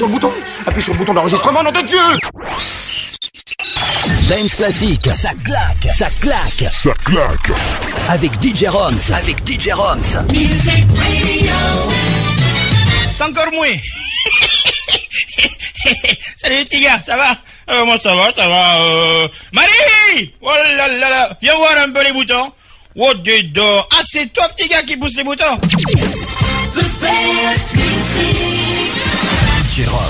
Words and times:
sur 0.00 0.06
le 0.06 0.14
bouton. 0.14 0.32
Appuie 0.66 0.80
sur 0.80 0.94
le 0.94 0.98
bouton 0.98 1.12
d'enregistrement, 1.12 1.62
nom 1.62 1.70
de 1.70 1.82
Dieu 1.82 1.98
Dance 4.30 4.54
classique, 4.54 5.10
ça 5.12 5.32
claque, 5.44 5.90
ça 5.94 6.08
claque, 6.22 6.72
Ça 6.72 6.94
claque. 7.04 7.50
avec 8.08 8.32
DJ 8.42 8.64
Roms, 8.68 8.98
avec 9.12 9.46
DJ 9.46 9.72
Roms. 9.74 10.00
C'est 13.14 13.24
encore 13.24 13.52
moins. 13.52 13.68
Salut 16.36 16.56
les 16.56 16.64
petits 16.64 16.82
gars, 16.82 17.02
ça 17.04 17.18
va? 17.18 17.36
Euh, 17.68 17.84
Moi 17.84 17.98
ça 17.98 18.14
va, 18.14 18.32
ça 18.32 18.48
va. 18.48 18.78
Euh... 18.80 19.28
Marie 19.52 20.32
Oh 20.40 20.48
là 20.78 20.88
là 20.88 21.10
là 21.10 21.38
Viens 21.42 21.56
voir 21.56 21.76
un 21.76 21.90
peu 21.90 22.02
les 22.02 22.12
boutons. 22.12 22.50
Oh 22.96 23.12
dedans 23.12 23.84
Ah 23.92 24.00
c'est 24.10 24.32
toi 24.32 24.48
petit 24.48 24.66
gars 24.66 24.82
qui 24.82 24.96
pousse 24.96 25.14
les 25.16 25.24
boutons. 25.24 25.60
Dance 29.76 30.09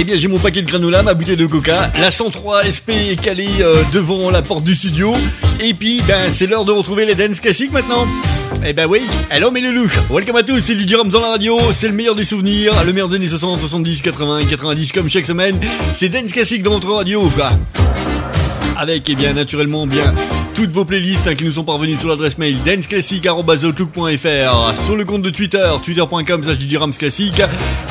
Eh 0.00 0.04
bien 0.04 0.16
j'ai 0.16 0.28
mon 0.28 0.38
paquet 0.38 0.62
de 0.62 0.66
granola, 0.68 1.02
ma 1.02 1.14
bouteille 1.14 1.36
de 1.36 1.46
coca, 1.46 1.90
la 2.00 2.12
103 2.12 2.62
SP 2.70 3.10
est 3.10 3.20
calée 3.20 3.48
euh, 3.60 3.82
devant 3.92 4.30
la 4.30 4.42
porte 4.42 4.62
du 4.62 4.72
studio, 4.72 5.12
et 5.58 5.74
puis 5.74 6.00
ben 6.06 6.30
c'est 6.30 6.46
l'heure 6.46 6.64
de 6.64 6.70
retrouver 6.70 7.04
les 7.04 7.16
dance 7.16 7.40
classiques 7.40 7.72
maintenant. 7.72 8.06
Eh 8.64 8.72
ben 8.72 8.86
oui, 8.88 9.00
hello 9.28 9.50
mes 9.50 9.60
loulous. 9.60 9.90
Welcome 10.08 10.36
à 10.36 10.44
tous, 10.44 10.60
c'est 10.60 10.78
DJ 10.78 10.94
Rams 10.94 11.08
dans 11.08 11.20
la 11.20 11.30
radio, 11.30 11.58
c'est 11.72 11.88
le 11.88 11.94
meilleur 11.94 12.14
des 12.14 12.24
souvenirs, 12.24 12.72
le 12.86 12.92
meilleur 12.92 13.08
des 13.08 13.16
années 13.16 13.26
60, 13.26 13.60
70, 13.60 14.02
80 14.02 14.38
et 14.38 14.44
90 14.44 14.92
comme 14.92 15.10
chaque 15.10 15.26
semaine, 15.26 15.58
c'est 15.94 16.08
Dance 16.08 16.30
Classique 16.30 16.62
dans 16.62 16.70
votre 16.70 16.92
radio 16.92 17.28
quoi. 17.30 17.50
Avec, 18.76 19.10
et 19.10 19.16
bien 19.16 19.32
naturellement, 19.32 19.88
bien 19.88 20.14
toutes 20.58 20.72
vos 20.72 20.84
playlists 20.84 21.28
hein, 21.28 21.36
qui 21.36 21.44
nous 21.44 21.52
sont 21.52 21.62
parvenues 21.62 21.94
sur 21.94 22.08
l'adresse 22.08 22.36
mail 22.36 22.56
danceclassique.outlook.fr 22.64 24.84
sur 24.84 24.96
le 24.96 25.04
compte 25.04 25.22
de 25.22 25.30
Twitter, 25.30 25.70
twitter.com 25.84 26.42
slash 26.42 26.58
Classique, 26.98 27.40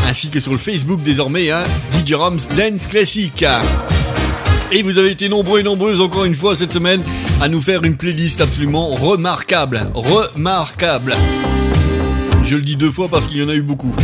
ainsi 0.06 0.28
que 0.28 0.42
sur 0.42 0.52
le 0.52 0.58
Facebook 0.58 1.02
désormais, 1.02 1.50
hein, 1.50 1.64
DJ 1.94 2.16
Rams 2.16 2.42
Dance 2.58 2.88
Classique. 2.90 3.46
Et 4.74 4.84
vous 4.84 4.98
avez 4.98 5.12
été 5.12 5.30
nombreux 5.30 5.62
et 5.62 5.64
nombreuses 5.64 6.02
encore 6.02 6.26
une 6.26 6.36
fois 6.36 6.58
cette 6.58 6.74
semaine 6.74 7.02
à 7.40 7.48
nous 7.48 7.62
faire 7.62 7.86
une 7.86 7.96
playlist 7.96 8.42
absolument 8.42 8.90
remarquable. 8.90 9.90
Remarquable. 9.94 11.16
Je 12.44 12.58
le 12.58 12.64
dis 12.64 12.76
deux 12.76 12.92
fois 12.92 13.08
parce 13.08 13.28
qu'il 13.28 13.38
y 13.38 13.44
en 13.44 13.50
a 13.50 13.56
eu 13.56 13.62
beaucoup. 13.62 13.96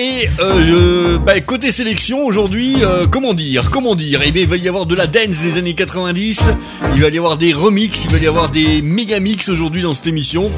Et 0.00 0.28
euh, 0.38 1.18
bah, 1.18 1.40
côté 1.40 1.72
sélection 1.72 2.24
aujourd'hui, 2.24 2.76
euh, 2.84 3.06
comment 3.10 3.34
dire, 3.34 3.68
comment 3.68 3.96
dire? 3.96 4.20
Eh 4.24 4.28
il 4.28 4.46
va 4.46 4.56
y 4.56 4.68
avoir 4.68 4.86
de 4.86 4.94
la 4.94 5.08
dance 5.08 5.42
des 5.42 5.58
années 5.58 5.74
90, 5.74 6.50
il 6.94 7.02
va 7.02 7.08
y 7.08 7.18
avoir 7.18 7.36
des 7.36 7.52
remixes, 7.52 8.04
il 8.04 8.12
va 8.12 8.18
y 8.18 8.28
avoir 8.28 8.48
des 8.48 8.80
méga 8.80 9.18
mix 9.18 9.48
aujourd'hui 9.48 9.82
dans 9.82 9.94
cette 9.94 10.06
émission. 10.06 10.52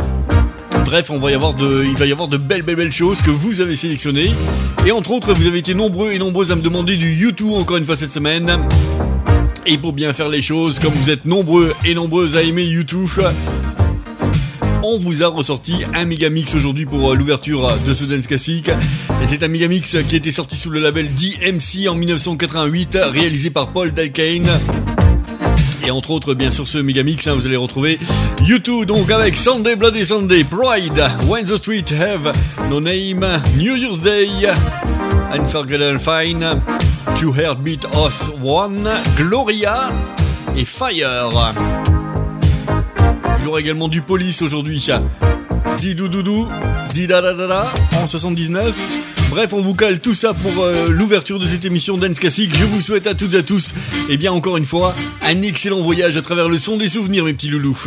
Bref, 0.84 1.11
il 1.11 1.19
va 1.19 1.31
y 1.31 1.34
avoir 1.34 1.55
de 1.55 2.37
belles, 2.37 2.61
belles, 2.61 2.77
belles 2.77 2.93
choses 2.93 3.23
que 3.23 3.31
vous 3.31 3.62
avez 3.62 3.77
sélectionnées. 3.77 4.31
Et 4.84 4.93
entre 4.93 5.11
autres, 5.12 5.33
vous 5.33 5.47
avez 5.47 5.61
été 5.61 5.73
nombreux 5.73 6.12
et 6.12 6.19
nombreuses 6.19 6.53
à 6.53 6.56
me 6.56 6.62
demander 6.62 6.99
du 6.99 7.11
YouTube 7.11 7.53
encore 7.55 7.79
une 7.79 7.87
fois 7.87 7.97
cette 7.97 8.11
semaine. 8.11 8.59
Et 9.65 9.79
pour 9.79 9.95
bien 9.95 10.12
faire 10.12 10.29
les 10.29 10.43
choses, 10.43 10.79
comme 10.79 10.93
vous 10.93 11.11
êtes 11.11 11.25
nombreux 11.25 11.73
et 11.87 11.95
nombreuses 11.95 12.37
à 12.37 12.43
aimer 12.43 12.65
YouTube, 12.65 13.09
on 14.91 14.99
vous 14.99 15.23
a 15.23 15.28
ressorti 15.28 15.84
un 15.95 16.05
méga 16.05 16.31
mix 16.31 16.55
aujourd'hui 16.56 16.84
pour 16.84 17.12
euh, 17.12 17.15
l'ouverture 17.15 17.65
euh, 17.69 17.77
de 17.87 17.95
ce 17.95 18.05
dance 18.05 18.27
classique. 18.27 18.69
Et 18.69 19.27
c'est 19.28 19.43
un 19.45 19.49
méga 19.49 19.69
mix 19.69 19.97
qui 20.09 20.15
a 20.17 20.19
été 20.19 20.33
sorti 20.33 20.56
sous 20.56 20.71
le 20.71 20.81
label 20.81 21.06
DMC 21.15 21.89
en 21.89 21.95
1988, 21.95 22.99
réalisé 23.12 23.50
par 23.50 23.69
Paul 23.69 23.91
Dalkane. 23.91 24.49
Et 25.87 25.93
entre 25.93 26.11
autres, 26.11 26.34
bien 26.34 26.50
sûr, 26.50 26.67
ce 26.67 26.79
méga 26.79 27.05
mix, 27.05 27.27
hein, 27.29 27.34
vous 27.34 27.47
allez 27.47 27.56
retrouver 27.56 28.00
YouTube, 28.45 28.87
donc 28.87 29.11
avec 29.12 29.37
Sunday 29.37 29.77
Bloody 29.77 30.05
Sunday, 30.05 30.43
Pride, 30.45 31.05
When 31.29 31.45
the 31.45 31.56
Street 31.56 31.84
Have 31.93 32.33
No 32.69 32.81
Name, 32.81 33.25
New 33.56 33.77
Year's 33.77 34.00
Day, 34.00 34.29
Unforgettable 35.33 36.00
Fine, 36.00 36.61
Two 37.17 37.33
Heartbeat 37.33 37.87
Us 37.95 38.31
One, 38.43 38.89
Gloria 39.17 39.91
et 40.56 40.65
Fire. 40.65 41.31
Il 43.41 43.45
y 43.45 43.49
aura 43.49 43.61
également 43.61 43.89
du 43.89 44.03
police 44.03 44.43
aujourd'hui. 44.43 44.87
Di 45.78 45.95
doudoudou, 45.95 46.47
di 46.93 47.06
da 47.06 47.23
en 48.03 48.06
79. 48.06 48.75
Bref, 49.31 49.53
on 49.55 49.62
vous 49.62 49.75
cale 49.75 50.01
tout 50.01 50.15
ça 50.15 50.34
pour 50.34 50.62
euh, 50.62 50.89
l'ouverture 50.91 51.39
de 51.39 51.47
cette 51.47 51.65
émission 51.65 51.97
Dance 51.97 52.19
Classic. 52.19 52.55
Je 52.55 52.65
vous 52.65 52.83
souhaite 52.83 53.06
à 53.06 53.15
toutes 53.15 53.33
et 53.34 53.39
à 53.39 53.43
tous, 53.43 53.73
et 54.11 54.19
bien 54.19 54.33
encore 54.33 54.59
une 54.59 54.67
fois, 54.67 54.95
un 55.23 55.41
excellent 55.41 55.81
voyage 55.81 56.17
à 56.17 56.23
travers 56.23 56.49
le 56.49 56.59
son 56.59 56.77
des 56.77 56.89
souvenirs, 56.89 57.25
mes 57.25 57.33
petits 57.33 57.49
loulous. 57.49 57.79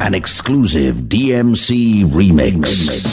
An 0.00 0.12
exclusive 0.12 1.06
DMC 1.06 2.04
remix. 2.12 3.11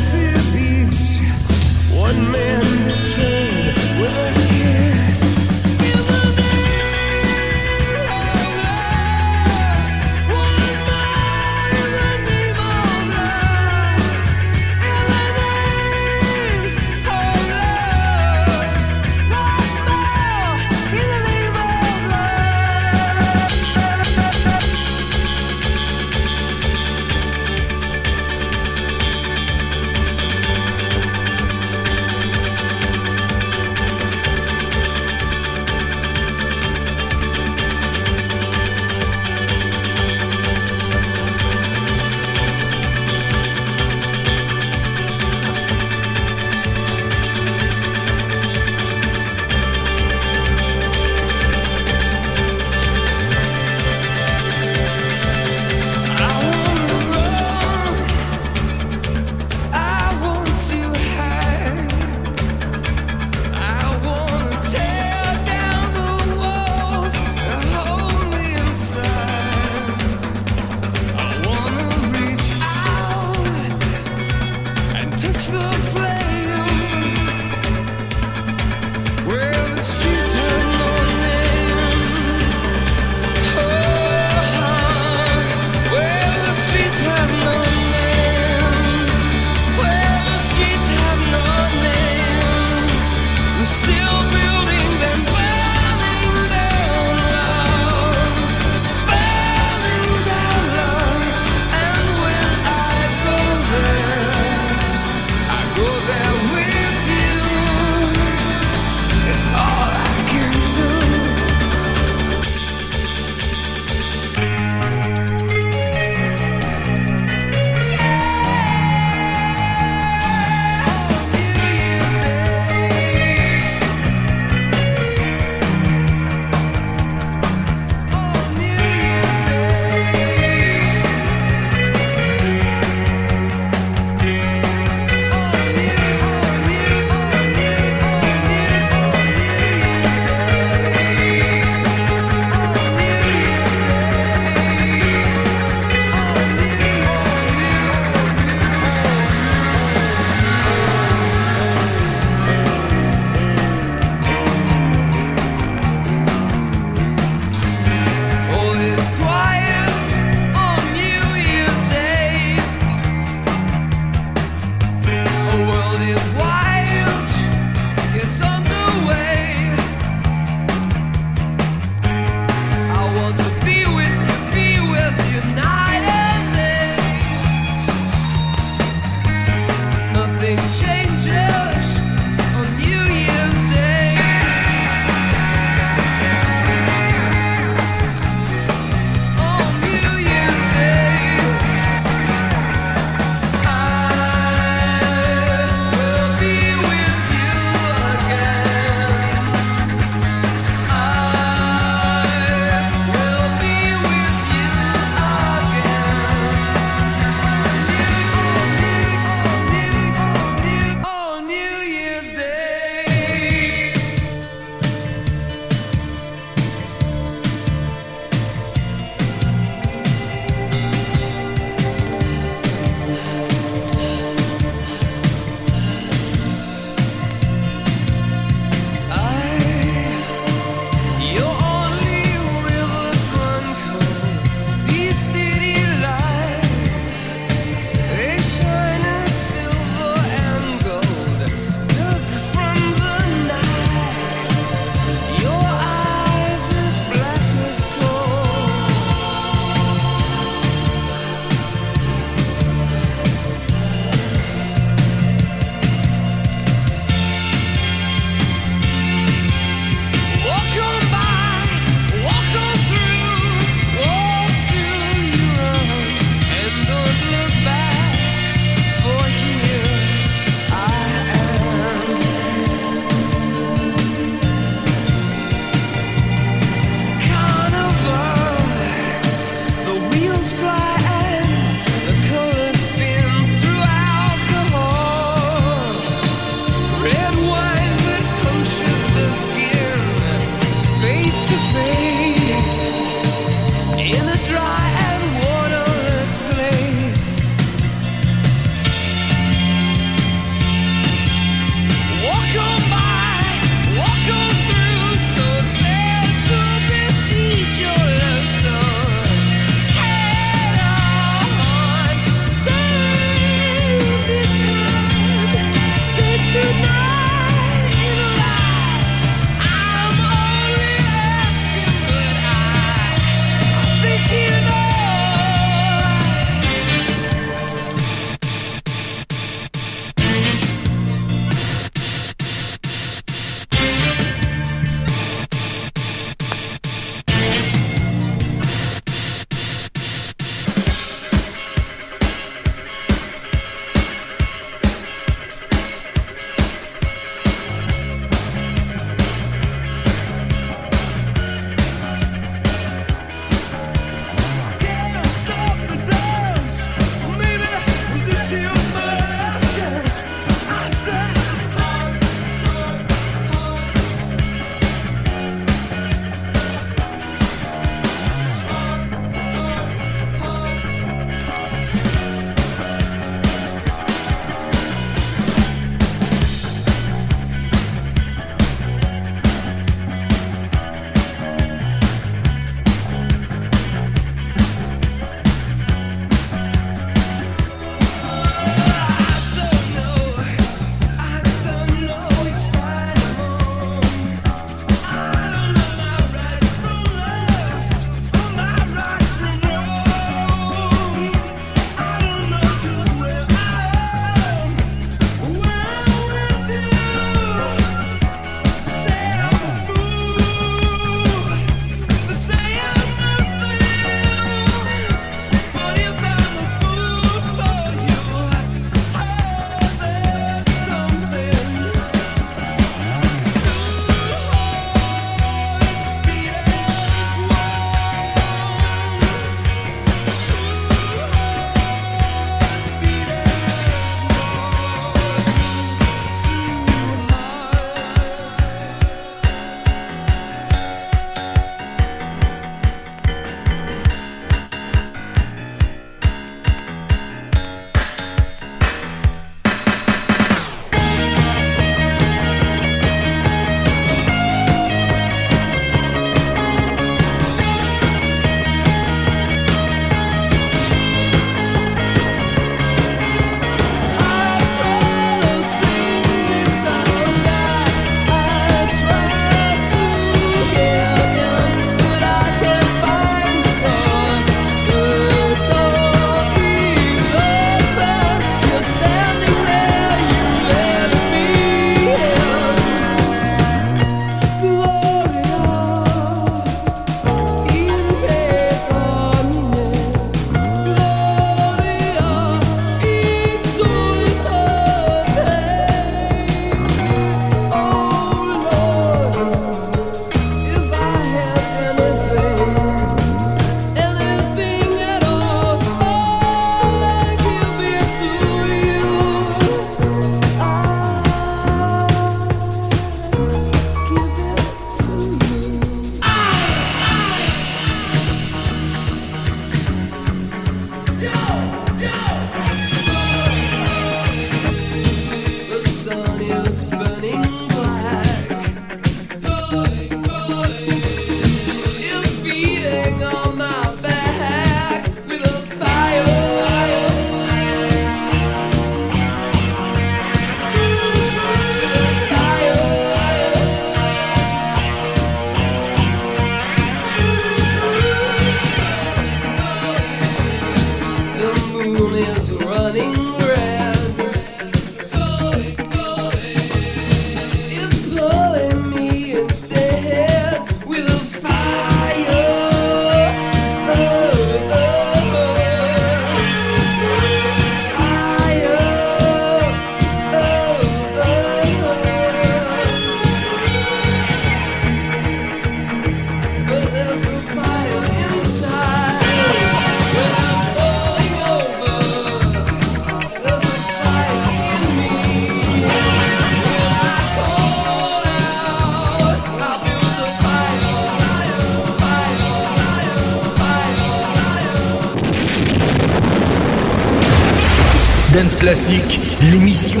Classique, 598.64 599.20
l'émission 599.52 600.00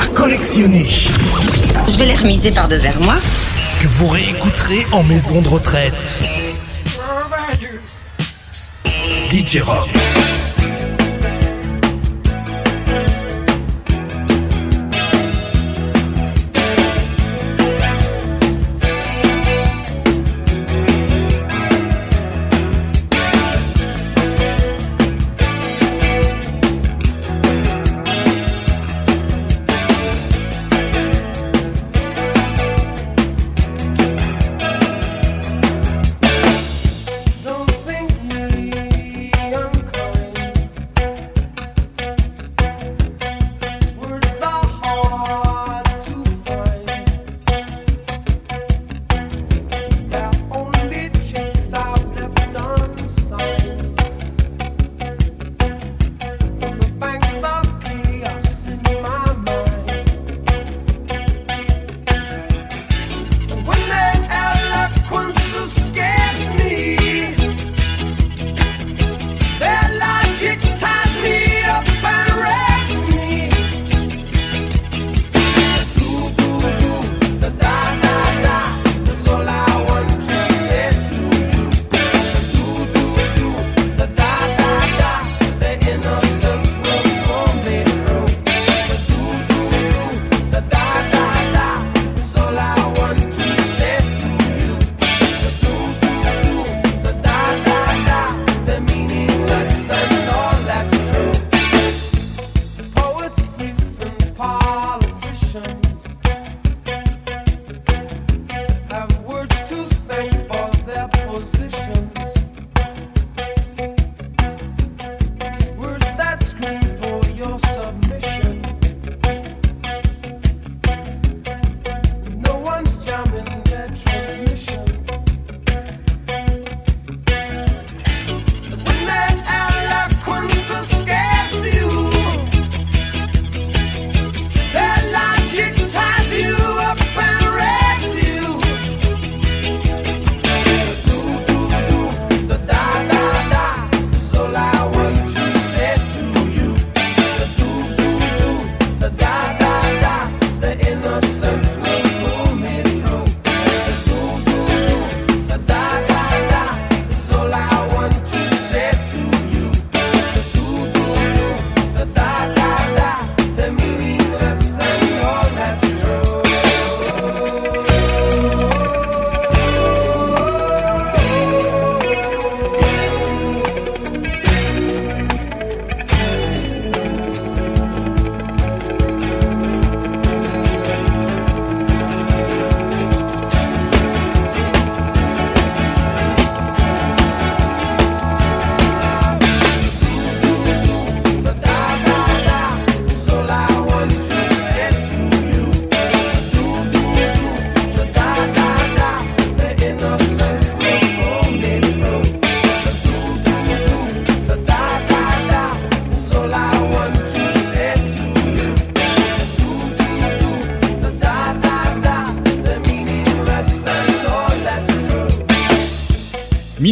à 0.00 0.06
collectionner. 0.06 0.86
Je 1.88 1.96
vais 1.96 2.04
les 2.04 2.14
remiser 2.14 2.52
par 2.52 2.68
devers 2.68 3.00
moi. 3.00 3.16
Que 3.80 3.88
vous 3.88 4.06
réécouterez 4.06 4.86
en 4.92 5.02
maison 5.02 5.42
de 5.42 5.48
retraite. 5.48 6.20
DJ 9.32 9.58
Rock. 9.60 9.88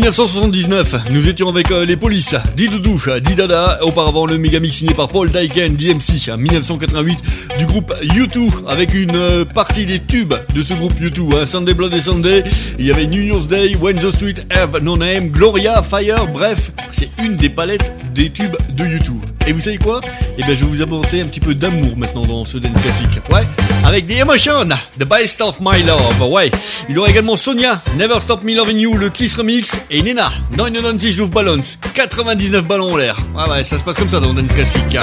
1979, 0.05 1.11
nous 1.13 1.31
étions 1.31 1.49
avec 1.49 1.71
euh, 1.71 1.87
les 1.87 1.97
polices, 1.97 2.37
Didoudou, 2.55 3.01
Didada, 3.23 3.79
auparavant 3.81 4.27
le 4.27 4.37
mix 4.37 4.77
signé 4.77 4.93
par 4.93 5.09
Paul 5.09 5.31
Dyken, 5.31 5.77
DMC, 5.77 6.37
1988, 6.37 7.19
du 7.59 7.65
groupe 7.65 7.91
U2, 8.03 8.51
avec 8.69 8.93
une 8.93 9.17
euh, 9.17 9.47
partie 9.47 9.87
des 9.87 10.01
tubes 10.01 10.35
de 10.55 10.63
ce 10.63 10.75
groupe 10.75 10.93
U2, 11.01 11.35
hein, 11.35 11.47
Sunday 11.47 11.73
Bloody 11.73 12.03
Sunday, 12.03 12.45
il 12.79 12.85
y 12.85 12.91
avait 12.91 13.07
New 13.07 13.23
Year's 13.23 13.49
Day, 13.49 13.77
When 13.77 13.97
the 13.97 14.11
Street 14.11 14.45
Have 14.51 14.79
No 14.83 14.99
Name, 14.99 15.31
Gloria, 15.31 15.83
Fire, 15.83 16.27
bref, 16.31 16.73
c'est 16.93 17.09
une 17.25 17.37
des 17.37 17.49
palettes 17.49 17.91
des 18.15 18.29
tubes 18.29 18.57
de 18.77 18.85
U2. 18.85 19.11
Et 19.47 19.55
vous 19.55 19.61
savez 19.61 19.79
quoi? 19.79 20.01
Eh 20.37 20.43
bien 20.43 20.55
je 20.55 20.67
vais 20.67 20.71
vous 20.71 20.83
apporter 20.83 21.23
un 21.23 21.27
petit 21.27 21.41
peu 21.41 21.55
d'amour 21.55 21.97
maintenant 21.97 22.27
dans 22.27 22.45
ce 22.45 22.59
dance 22.59 22.79
classique, 22.83 23.23
ouais, 23.33 23.45
avec 23.85 24.07
The 24.07 24.21
Emotion, 24.21 24.69
The 24.99 25.05
Best 25.05 25.41
of 25.43 25.59
My 25.61 25.83
Love, 25.83 26.23
ouais, 26.31 26.51
il 26.89 26.95
y 26.95 26.99
aura 26.99 27.11
également 27.11 27.37
Sonia, 27.37 27.83
Never 27.97 28.21
Stop 28.21 28.43
Me 28.43 28.55
Loving 28.55 28.79
You, 28.79 28.97
le 28.97 29.11
Kiss 29.11 29.37
Remix, 29.37 29.81
et 29.91 30.03
Nena, 30.03 30.33
99 30.57 31.17
Love 31.19 31.31
Balance, 31.31 31.79
99 31.95 32.65
ballons 32.65 32.93
en 32.93 32.97
l'air. 32.97 33.17
Ouais, 33.35 33.49
ouais, 33.49 33.65
ça 33.65 33.79
se 33.79 33.85
passe 33.85 33.97
comme 33.97 34.11
ça 34.11 34.21
dans 34.21 34.33
dance 34.33 34.53
classique. 34.53 34.97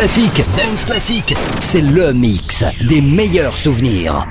Classique, 0.00 0.42
Dance 0.56 0.86
Classique, 0.86 1.34
c'est 1.60 1.82
le 1.82 2.14
mix 2.14 2.64
des 2.88 3.02
meilleurs 3.02 3.58
souvenirs. 3.58 4.26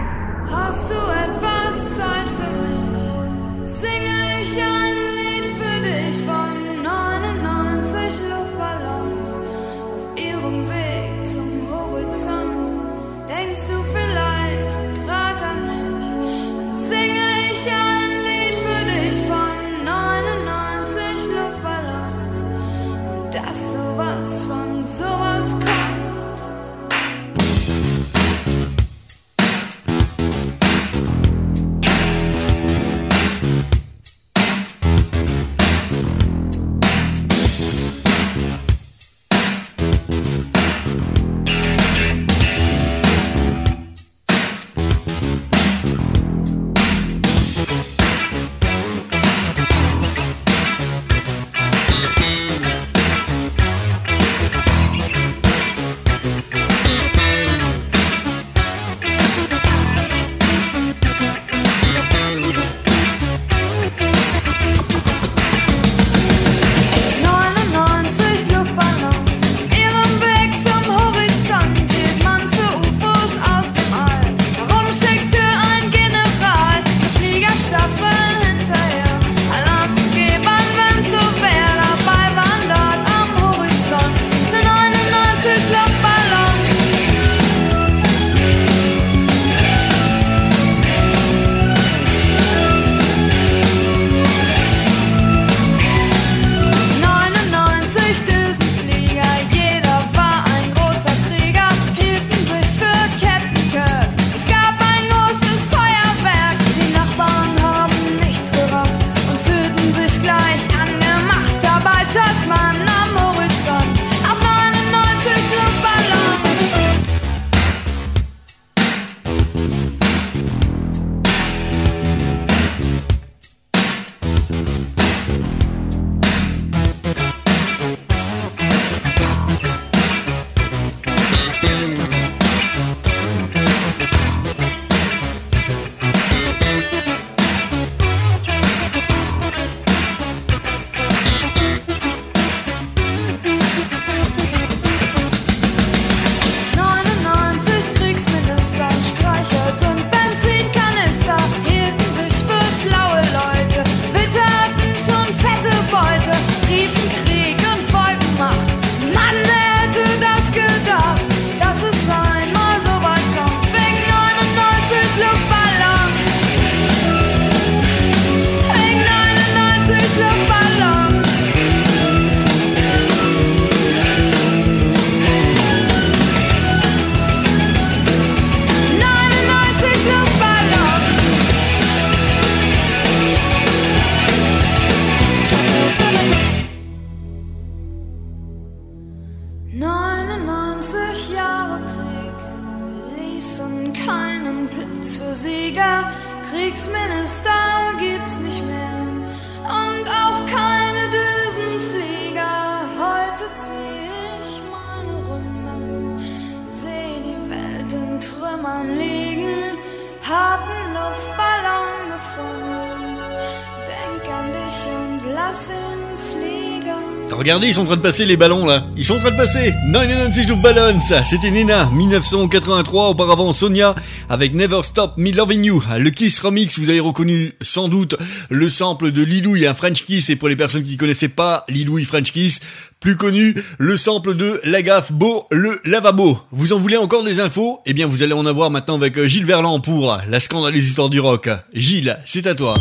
Ils 217.70 217.74
sont 217.76 217.82
en 217.82 217.86
train 217.86 217.98
de 217.98 218.02
passer 218.02 218.26
les 218.26 218.36
ballons 218.36 218.66
là. 218.66 218.88
Ils 218.98 219.06
sont 219.06 219.18
en 219.18 219.20
train 219.20 219.30
de 219.30 219.38
passer. 219.38 219.76
996 219.86 220.52
of 220.52 220.60
Balance. 220.60 221.14
C'était 221.24 221.52
Nina, 221.52 221.88
1983. 221.94 223.10
Auparavant, 223.10 223.54
Sonia 223.54 223.94
avec 224.28 224.56
Never 224.56 224.82
Stop 224.82 225.14
Me 225.18 225.32
Loving 225.32 225.64
You. 225.64 225.84
Le 226.00 226.10
Kiss 226.10 226.40
Remix, 226.40 226.80
vous 226.80 226.90
avez 226.90 227.00
reconnu 227.00 227.52
sans 227.62 227.88
doute 227.88 228.16
le 228.50 228.70
sample 228.70 229.12
de 229.12 229.24
Lilouille, 229.24 229.68
un 229.68 229.76
French 229.76 230.04
Kiss. 230.04 230.32
Et 230.32 230.36
pour 230.36 230.50
les 230.50 230.56
personnes 230.56 230.82
qui 230.82 230.98
connaissaient 230.98 231.30
pas 231.30 231.64
Lilouille 231.70 232.06
French 232.06 232.32
Kiss, 232.32 232.60
plus 233.00 233.16
connu, 233.16 233.54
le 233.78 233.98
sample 233.98 234.34
de 234.34 234.60
Lagaffe 234.64 235.12
Beau, 235.12 235.46
le 235.52 235.80
lavabo. 235.86 236.40
Vous 236.52 236.74
en 236.74 236.80
voulez 236.80 236.98
encore 236.98 237.24
des 237.24 237.40
infos? 237.40 237.82
Eh 237.86 237.94
bien, 237.94 238.08
vous 238.08 238.24
allez 238.24 238.34
en 238.34 238.48
avoir 238.48 238.72
maintenant 238.72 238.96
avec 238.96 239.16
euh, 239.20 239.28
Gilles 239.28 239.46
Verland 239.46 239.80
pour 239.80 240.18
la 240.28 240.40
scandaleuse 240.40 240.88
histoire 240.88 241.12
du 241.12 241.20
rock. 241.20 241.50
Gilles, 241.74 242.18
c'est 242.26 242.48
à 242.48 242.56
toi. 242.56 242.74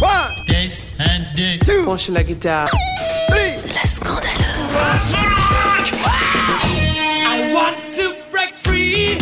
Test 0.46 0.94
and 0.98 1.24
deux. 1.66 1.84
Penche 1.84 2.08
la 2.08 2.24
guitare. 2.24 2.68
La 3.28 3.86
scandaleuse. 3.86 4.47
I 7.30 7.52
want 7.52 7.74
to 7.96 8.14
break 8.30 8.52
free. 8.54 9.18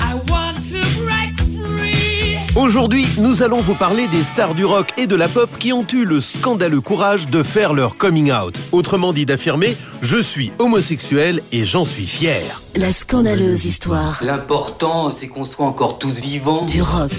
I 0.00 0.14
want 0.28 0.54
to 0.70 0.80
break 1.02 1.36
free. 1.56 2.36
Aujourd'hui, 2.56 3.06
nous 3.18 3.42
allons 3.42 3.60
vous 3.60 3.74
parler 3.74 4.06
des 4.08 4.22
stars 4.22 4.54
du 4.54 4.64
rock 4.64 4.92
et 4.96 5.06
de 5.06 5.16
la 5.16 5.28
pop 5.28 5.50
qui 5.58 5.72
ont 5.72 5.86
eu 5.92 6.04
le 6.04 6.20
scandaleux 6.20 6.80
courage 6.80 7.28
de 7.28 7.42
faire 7.42 7.72
leur 7.72 7.96
coming 7.96 8.30
out. 8.32 8.58
Autrement 8.72 9.12
dit 9.12 9.26
d'affirmer 9.26 9.76
«Je 10.02 10.18
suis 10.18 10.52
homosexuel 10.58 11.42
et 11.52 11.66
j'en 11.66 11.84
suis 11.84 12.06
fier 12.06 12.40
La 12.76 12.92
scandaleuse 12.92 13.64
histoire 13.64 14.22
L'important, 14.24 15.10
c'est 15.10 15.26
qu'on 15.28 15.44
soit 15.44 15.66
encore 15.66 15.98
tous 15.98 16.20
vivants. 16.20 16.66
du 16.66 16.80
rock. 16.82 17.10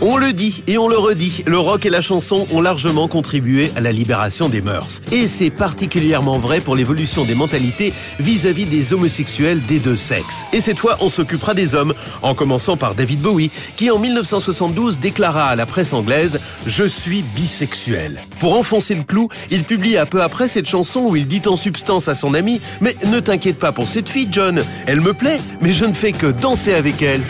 On 0.00 0.16
le 0.16 0.32
dit 0.32 0.62
et 0.68 0.78
on 0.78 0.86
le 0.86 0.96
redit, 0.96 1.42
le 1.44 1.58
rock 1.58 1.84
et 1.84 1.90
la 1.90 2.00
chanson 2.00 2.46
ont 2.52 2.60
largement 2.60 3.08
contribué 3.08 3.72
à 3.74 3.80
la 3.80 3.90
libération 3.90 4.48
des 4.48 4.60
mœurs. 4.60 5.02
Et 5.10 5.26
c'est 5.26 5.50
particulièrement 5.50 6.38
vrai 6.38 6.60
pour 6.60 6.76
l'évolution 6.76 7.24
des 7.24 7.34
mentalités 7.34 7.92
vis-à-vis 8.20 8.66
des 8.66 8.92
homosexuels 8.92 9.60
des 9.60 9.80
deux 9.80 9.96
sexes. 9.96 10.44
Et 10.52 10.60
cette 10.60 10.78
fois, 10.78 10.98
on 11.00 11.08
s'occupera 11.08 11.52
des 11.52 11.74
hommes, 11.74 11.94
en 12.22 12.36
commençant 12.36 12.76
par 12.76 12.94
David 12.94 13.20
Bowie, 13.20 13.50
qui 13.76 13.90
en 13.90 13.98
1972 13.98 15.00
déclara 15.00 15.48
à 15.48 15.56
la 15.56 15.66
presse 15.66 15.92
anglaise 15.92 16.38
«Je 16.66 16.84
suis 16.84 17.22
bisexuel». 17.34 18.22
Pour 18.38 18.56
enfoncer 18.56 18.94
le 18.94 19.02
clou, 19.02 19.28
il 19.50 19.64
publie 19.64 19.96
à 19.96 20.06
peu 20.06 20.22
après 20.22 20.46
cette 20.46 20.68
chanson 20.68 21.06
où 21.06 21.16
il 21.16 21.26
dit 21.26 21.42
en 21.46 21.56
substance 21.56 22.06
à 22.06 22.14
son 22.14 22.34
ami 22.34 22.60
«Mais 22.80 22.94
ne 23.06 23.18
t'inquiète 23.18 23.58
pas 23.58 23.72
pour 23.72 23.88
cette 23.88 24.08
fille, 24.08 24.28
John, 24.30 24.62
elle 24.86 25.00
me 25.00 25.12
plaît, 25.12 25.40
mais 25.60 25.72
je 25.72 25.84
ne 25.84 25.92
fais 25.92 26.12
que 26.12 26.28
danser 26.28 26.74
avec 26.74 27.02
elle». 27.02 27.22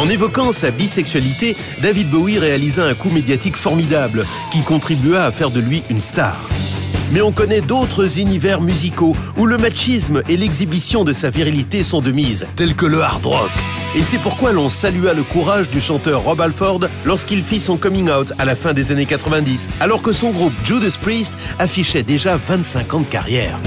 En 0.00 0.08
évoquant 0.08 0.50
sa 0.50 0.70
bisexualité, 0.70 1.54
David 1.82 2.08
Bowie 2.08 2.38
réalisa 2.38 2.86
un 2.86 2.94
coup 2.94 3.10
médiatique 3.10 3.54
formidable 3.54 4.24
qui 4.50 4.62
contribua 4.62 5.26
à 5.26 5.30
faire 5.30 5.50
de 5.50 5.60
lui 5.60 5.82
une 5.90 6.00
star. 6.00 6.40
Mais 7.12 7.20
on 7.20 7.32
connaît 7.32 7.60
d'autres 7.60 8.18
univers 8.18 8.62
musicaux 8.62 9.14
où 9.36 9.44
le 9.44 9.58
machisme 9.58 10.22
et 10.26 10.38
l'exhibition 10.38 11.04
de 11.04 11.12
sa 11.12 11.28
virilité 11.28 11.84
sont 11.84 12.00
de 12.00 12.12
mise, 12.12 12.46
tels 12.56 12.74
que 12.74 12.86
le 12.86 13.02
hard 13.02 13.26
rock. 13.26 13.50
Et 13.94 14.02
c'est 14.02 14.16
pourquoi 14.16 14.52
l'on 14.52 14.70
salua 14.70 15.12
le 15.12 15.22
courage 15.22 15.68
du 15.68 15.82
chanteur 15.82 16.22
Rob 16.22 16.40
Alford 16.40 16.86
lorsqu'il 17.04 17.42
fit 17.42 17.60
son 17.60 17.76
coming 17.76 18.08
out 18.08 18.32
à 18.38 18.46
la 18.46 18.56
fin 18.56 18.72
des 18.72 18.92
années 18.92 19.04
90, 19.04 19.68
alors 19.80 20.00
que 20.00 20.12
son 20.12 20.30
groupe 20.30 20.54
Judas 20.64 20.96
Priest 20.98 21.34
affichait 21.58 22.04
déjà 22.04 22.38
25 22.38 22.94
ans 22.94 23.00
de 23.00 23.04
carrière. 23.04 23.58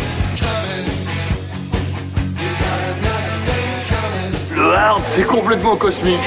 C'est 5.06 5.26
complètement 5.26 5.76
cosmique. 5.76 6.20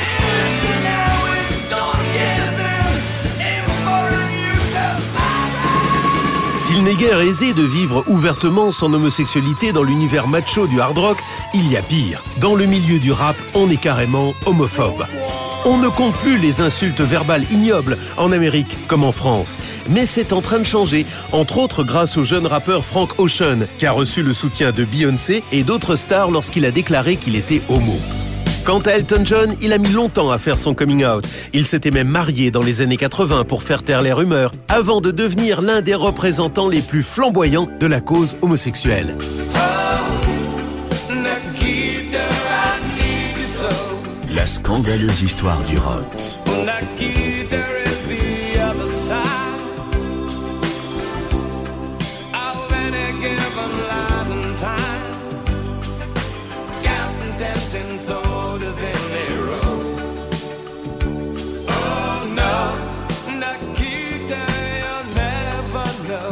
S'il 6.60 6.82
n'est 6.82 6.94
guère 6.94 7.20
aisé 7.20 7.52
de 7.52 7.62
vivre 7.62 8.04
ouvertement 8.08 8.70
son 8.70 8.92
homosexualité 8.92 9.72
dans 9.72 9.82
l'univers 9.82 10.28
macho 10.28 10.66
du 10.66 10.80
hard 10.80 10.98
rock, 10.98 11.18
il 11.54 11.70
y 11.70 11.76
a 11.76 11.82
pire. 11.82 12.22
Dans 12.38 12.54
le 12.54 12.66
milieu 12.66 12.98
du 12.98 13.12
rap, 13.12 13.36
on 13.54 13.70
est 13.70 13.80
carrément 13.80 14.34
homophobe. 14.46 15.06
On 15.64 15.78
ne 15.78 15.88
compte 15.88 16.14
plus 16.14 16.38
les 16.38 16.60
insultes 16.60 17.00
verbales 17.00 17.44
ignobles 17.50 17.98
en 18.16 18.30
Amérique 18.30 18.76
comme 18.86 19.02
en 19.02 19.12
France. 19.12 19.58
Mais 19.88 20.06
c'est 20.06 20.32
en 20.32 20.40
train 20.40 20.58
de 20.58 20.64
changer, 20.64 21.06
entre 21.32 21.58
autres 21.58 21.82
grâce 21.82 22.16
au 22.16 22.24
jeune 22.24 22.46
rappeur 22.46 22.84
Frank 22.84 23.18
Ocean, 23.18 23.66
qui 23.78 23.86
a 23.86 23.92
reçu 23.92 24.22
le 24.22 24.32
soutien 24.32 24.70
de 24.70 24.84
Beyoncé 24.84 25.42
et 25.50 25.64
d'autres 25.64 25.96
stars 25.96 26.30
lorsqu'il 26.30 26.64
a 26.64 26.70
déclaré 26.70 27.16
qu'il 27.16 27.34
était 27.34 27.62
homo. 27.68 27.98
Quant 28.66 28.80
à 28.80 28.94
Elton 28.94 29.22
John, 29.24 29.54
il 29.62 29.72
a 29.72 29.78
mis 29.78 29.90
longtemps 29.90 30.32
à 30.32 30.38
faire 30.38 30.58
son 30.58 30.74
coming 30.74 31.04
out. 31.04 31.24
Il 31.52 31.64
s'était 31.66 31.92
même 31.92 32.08
marié 32.08 32.50
dans 32.50 32.62
les 32.62 32.80
années 32.80 32.96
80 32.96 33.44
pour 33.44 33.62
faire 33.62 33.84
taire 33.84 34.00
les 34.00 34.12
rumeurs, 34.12 34.50
avant 34.66 35.00
de 35.00 35.12
devenir 35.12 35.62
l'un 35.62 35.82
des 35.82 35.94
représentants 35.94 36.68
les 36.68 36.80
plus 36.80 37.04
flamboyants 37.04 37.68
de 37.78 37.86
la 37.86 38.00
cause 38.00 38.36
homosexuelle. 38.42 39.14
La 44.34 44.44
scandaleuse 44.44 45.22
histoire 45.22 45.62
du 45.62 45.78
rock. 45.78 46.10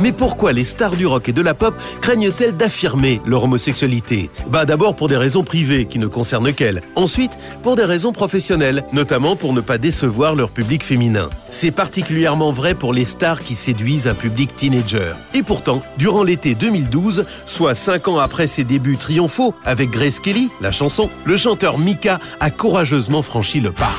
Mais 0.05 0.13
pourquoi 0.13 0.53
les 0.53 0.67
stars 0.67 0.97
du 0.97 1.07
rock 1.07 1.31
et 1.31 1.33
de 1.33 1.41
la 1.41 1.55
pop 1.55 1.75
craignent-elles 2.03 2.55
d'affirmer 2.55 3.23
leur 3.25 3.45
homosexualité? 3.45 4.29
Bah 4.49 4.67
d'abord 4.67 4.97
pour 4.97 5.09
des 5.09 5.17
raisons 5.17 5.45
privées 5.45 5.87
qui 5.87 5.99
ne 5.99 6.09
concernent 6.09 6.53
qu'elles. 6.53 6.83
Ensuite, 6.95 7.31
pour 7.63 7.75
des 7.75 7.87
raisons 7.87 8.13
professionnelles, 8.13 8.85
notamment 8.93 9.35
pour 9.35 9.55
ne 9.55 9.63
pas 9.63 9.79
décevoir 9.79 10.35
leur 10.35 10.51
public 10.51 10.85
féminin. 10.85 11.31
C'est 11.51 11.71
particulièrement 11.71 12.53
vrai 12.53 12.75
pour 12.75 12.93
les 12.93 13.07
stars 13.07 13.43
qui 13.43 13.55
séduisent 13.55 14.07
un 14.07 14.13
public 14.13 14.55
teenager. 14.55 15.15
Et 15.33 15.43
pourtant, 15.43 15.81
durant 15.97 16.23
l'été 16.23 16.55
2012, 16.55 17.25
soit 17.47 17.75
5 17.75 18.09
ans 18.09 18.19
après 18.19 18.47
ses 18.47 18.65
débuts 18.65 18.99
triomphaux 18.99 19.55
avec 19.65 19.89
Grace 19.89 20.21
Kelly, 20.21 20.51
la 20.61 20.71
chanson, 20.71 21.09
le 21.25 21.39
chanteur 21.39 21.79
Mika 21.79 22.21
a 22.41 22.51
courageusement 22.51 23.23
franchi 23.23 23.59
le 23.59 23.73
pas. 23.73 23.95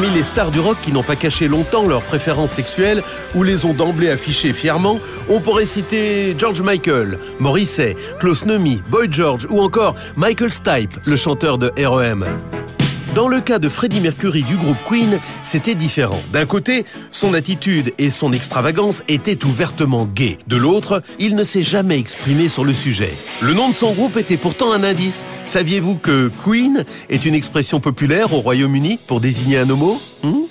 Parmi 0.00 0.16
les 0.16 0.24
stars 0.24 0.50
du 0.50 0.60
rock 0.60 0.78
qui 0.80 0.92
n'ont 0.92 1.02
pas 1.02 1.14
caché 1.14 1.46
longtemps 1.46 1.86
leurs 1.86 2.00
préférences 2.00 2.52
sexuelles 2.52 3.02
ou 3.34 3.42
les 3.42 3.66
ont 3.66 3.74
d'emblée 3.74 4.08
affichées 4.08 4.54
fièrement, 4.54 4.98
on 5.28 5.40
pourrait 5.40 5.66
citer 5.66 6.34
George 6.38 6.62
Michael, 6.62 7.18
Morrissey, 7.38 7.98
Klaus 8.18 8.46
Nomi, 8.46 8.82
Boy 8.88 9.12
George 9.12 9.46
ou 9.50 9.60
encore 9.60 9.96
Michael 10.16 10.52
Stipe, 10.52 10.98
le 11.04 11.16
chanteur 11.16 11.58
de 11.58 11.70
R.E.M. 11.78 12.24
Dans 13.14 13.26
le 13.26 13.40
cas 13.40 13.58
de 13.58 13.68
Freddie 13.68 14.00
Mercury 14.00 14.44
du 14.44 14.56
groupe 14.56 14.76
Queen, 14.88 15.18
c'était 15.42 15.74
différent. 15.74 16.20
D'un 16.32 16.46
côté, 16.46 16.84
son 17.10 17.34
attitude 17.34 17.92
et 17.98 18.08
son 18.08 18.32
extravagance 18.32 19.02
étaient 19.08 19.44
ouvertement 19.44 20.06
gays. 20.06 20.38
De 20.46 20.56
l'autre, 20.56 21.02
il 21.18 21.34
ne 21.34 21.42
s'est 21.42 21.64
jamais 21.64 21.98
exprimé 21.98 22.48
sur 22.48 22.64
le 22.64 22.72
sujet. 22.72 23.12
Le 23.42 23.52
nom 23.52 23.68
de 23.68 23.74
son 23.74 23.94
groupe 23.94 24.16
était 24.16 24.36
pourtant 24.36 24.72
un 24.72 24.84
indice. 24.84 25.24
Saviez-vous 25.44 25.96
que 25.96 26.30
Queen 26.44 26.84
est 27.08 27.24
une 27.24 27.34
expression 27.34 27.80
populaire 27.80 28.32
au 28.32 28.40
Royaume-Uni 28.40 29.00
pour 29.08 29.20
désigner 29.20 29.58
un 29.58 29.68
homo? 29.68 30.00
Hmm? 30.22 30.42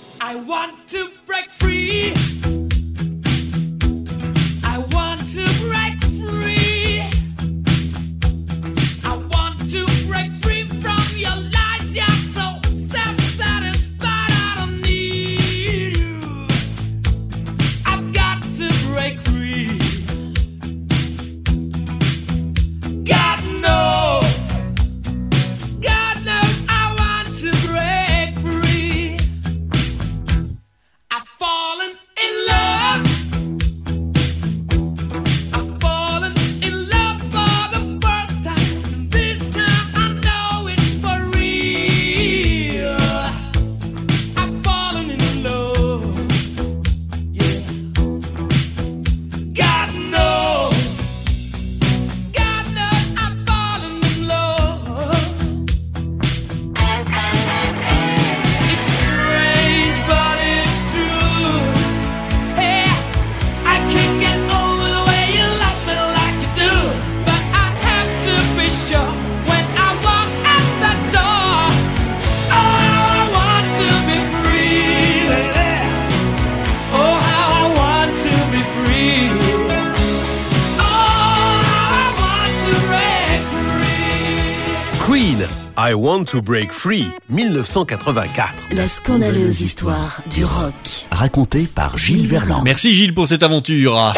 To 86.32 86.42
Break 86.42 86.72
Free, 86.72 87.08
1984. 87.30 88.54
La 88.72 88.88
scandaleuse 88.88 89.62
histoire 89.62 90.22
du 90.30 90.46
rock. 90.46 90.74
Raconté 91.12 91.68
par 91.74 91.98
Gilles 91.98 92.28
Verland. 92.28 92.62
Merci 92.64 92.94
Gilles 92.94 93.14
pour 93.14 93.26
cette 93.26 93.42
aventure. 93.42 94.14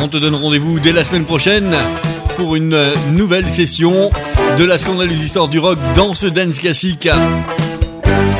On 0.00 0.08
te 0.08 0.16
donne 0.16 0.34
rendez-vous 0.34 0.80
dès 0.80 0.92
la 0.92 1.04
semaine 1.04 1.24
prochaine 1.24 1.72
pour 2.36 2.56
une 2.56 2.76
nouvelle 3.12 3.48
session 3.48 4.10
de 4.58 4.64
la 4.64 4.78
scandaleuse 4.78 5.22
histoire 5.22 5.48
du 5.48 5.58
rock 5.58 5.78
dans 5.94 6.14
ce 6.14 6.26
dance 6.26 6.58
classique. 6.58 7.08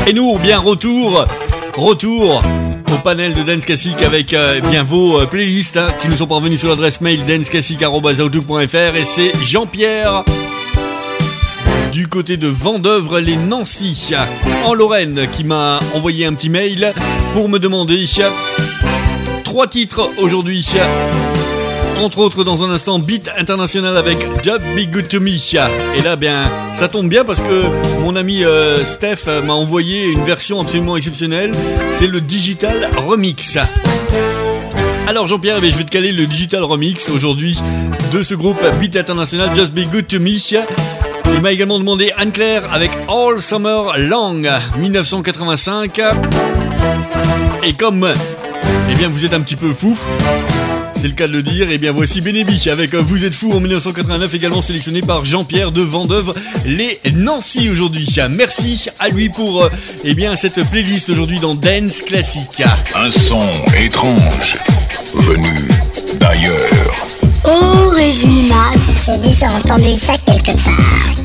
Et 0.06 0.12
nous, 0.12 0.38
bien 0.38 0.58
retour, 0.58 1.24
retour 1.76 2.42
au 2.92 2.98
panel 3.02 3.32
de 3.32 3.42
Dance 3.42 3.64
Classic 3.64 4.02
avec 4.02 4.34
euh, 4.34 4.60
bien 4.60 4.82
vos 4.82 5.20
euh, 5.20 5.26
playlists 5.26 5.76
hein, 5.76 5.88
qui 6.00 6.08
nous 6.08 6.16
sont 6.16 6.26
parvenus 6.26 6.58
sur 6.58 6.68
l'adresse 6.68 7.00
mail 7.00 7.24
danceclassic.outlook.fr 7.26 8.96
et 8.96 9.04
c'est 9.04 9.32
Jean-Pierre 9.44 10.24
du 11.92 12.08
côté 12.08 12.36
de 12.36 12.46
Vendœuvre 12.46 13.20
les 13.20 13.36
Nancy. 13.36 14.12
En 14.64 14.74
Lorraine 14.74 15.28
qui 15.32 15.44
m'a 15.44 15.80
envoyé 15.94 16.26
un 16.26 16.34
petit 16.34 16.50
mail 16.50 16.92
pour 17.32 17.48
me 17.48 17.58
demander 17.58 18.04
trois 19.44 19.66
titres 19.66 20.10
aujourd'hui. 20.18 20.66
Entre 21.98 22.18
autres 22.18 22.44
dans 22.44 22.64
un 22.64 22.70
instant 22.70 22.98
Beat 22.98 23.30
International 23.36 23.96
avec 23.96 24.18
Dub 24.42 24.62
Be 24.76 24.90
Good 24.90 25.08
To 25.08 25.20
Me. 25.20 25.30
Et 25.96 26.02
là 26.02 26.16
bien 26.16 26.50
ça 26.74 26.88
tombe 26.88 27.08
bien 27.08 27.24
parce 27.24 27.40
que 27.40 27.64
mon 28.02 28.16
ami 28.16 28.44
euh, 28.44 28.84
Steph 28.84 29.26
m'a 29.44 29.54
envoyé 29.54 30.10
une 30.10 30.24
version 30.24 30.60
absolument 30.60 30.96
exceptionnelle. 30.96 31.52
C'est 31.92 32.06
le 32.08 32.20
Digital 32.20 32.88
Remix. 33.06 33.58
Alors 35.06 35.26
Jean-Pierre, 35.26 35.58
eh 35.62 35.70
je 35.70 35.76
vais 35.76 35.84
te 35.84 35.90
caler 35.90 36.12
le 36.12 36.26
Digital 36.26 36.62
Remix 36.62 37.08
aujourd'hui 37.10 37.58
de 38.12 38.22
ce 38.22 38.34
groupe 38.34 38.60
Beat 38.78 38.96
International 38.96 39.50
Just 39.56 39.72
Be 39.72 39.90
Good 39.90 40.06
To 40.06 40.20
Me 40.20 40.38
il 41.34 41.42
m'a 41.42 41.52
également 41.52 41.78
demandé 41.78 42.12
Anne-Claire 42.16 42.62
avec 42.72 42.90
All 43.08 43.40
Summer 43.40 43.98
Long 43.98 44.42
1985. 44.78 46.00
Et 47.64 47.72
comme 47.74 48.12
eh 48.90 48.94
bien 48.94 49.08
vous 49.08 49.24
êtes 49.24 49.34
un 49.34 49.40
petit 49.40 49.56
peu 49.56 49.72
fou, 49.72 49.98
c'est 50.96 51.08
le 51.08 51.14
cas 51.14 51.26
de 51.26 51.32
le 51.32 51.42
dire, 51.42 51.70
et 51.70 51.78
bien 51.78 51.92
voici 51.92 52.20
Benébi 52.20 52.68
avec 52.70 52.94
Vous 52.94 53.24
êtes 53.24 53.34
fou 53.34 53.52
en 53.52 53.60
1989 53.60 54.34
également 54.34 54.62
sélectionné 54.62 55.00
par 55.00 55.24
Jean-Pierre 55.24 55.72
de 55.72 55.82
Vendeuve 55.82 56.34
les 56.66 57.00
Nancy 57.14 57.70
aujourd'hui. 57.70 58.06
Merci 58.30 58.88
à 58.98 59.08
lui 59.08 59.28
pour 59.28 59.62
euh, 59.62 59.70
eh 60.04 60.14
bien 60.14 60.36
cette 60.36 60.62
playlist 60.70 61.10
aujourd'hui 61.10 61.40
dans 61.40 61.54
Dance 61.54 62.02
Classique. 62.02 62.62
Un 62.94 63.10
son 63.10 63.40
étrange 63.76 64.56
venu 65.14 65.68
d'ailleurs. 66.14 67.08
Original. 67.44 68.78
J'ai 68.94 69.18
déjà 69.18 69.48
entendu 69.50 69.94
ça 69.94 70.14
quelque 70.26 70.52
part. 70.62 71.19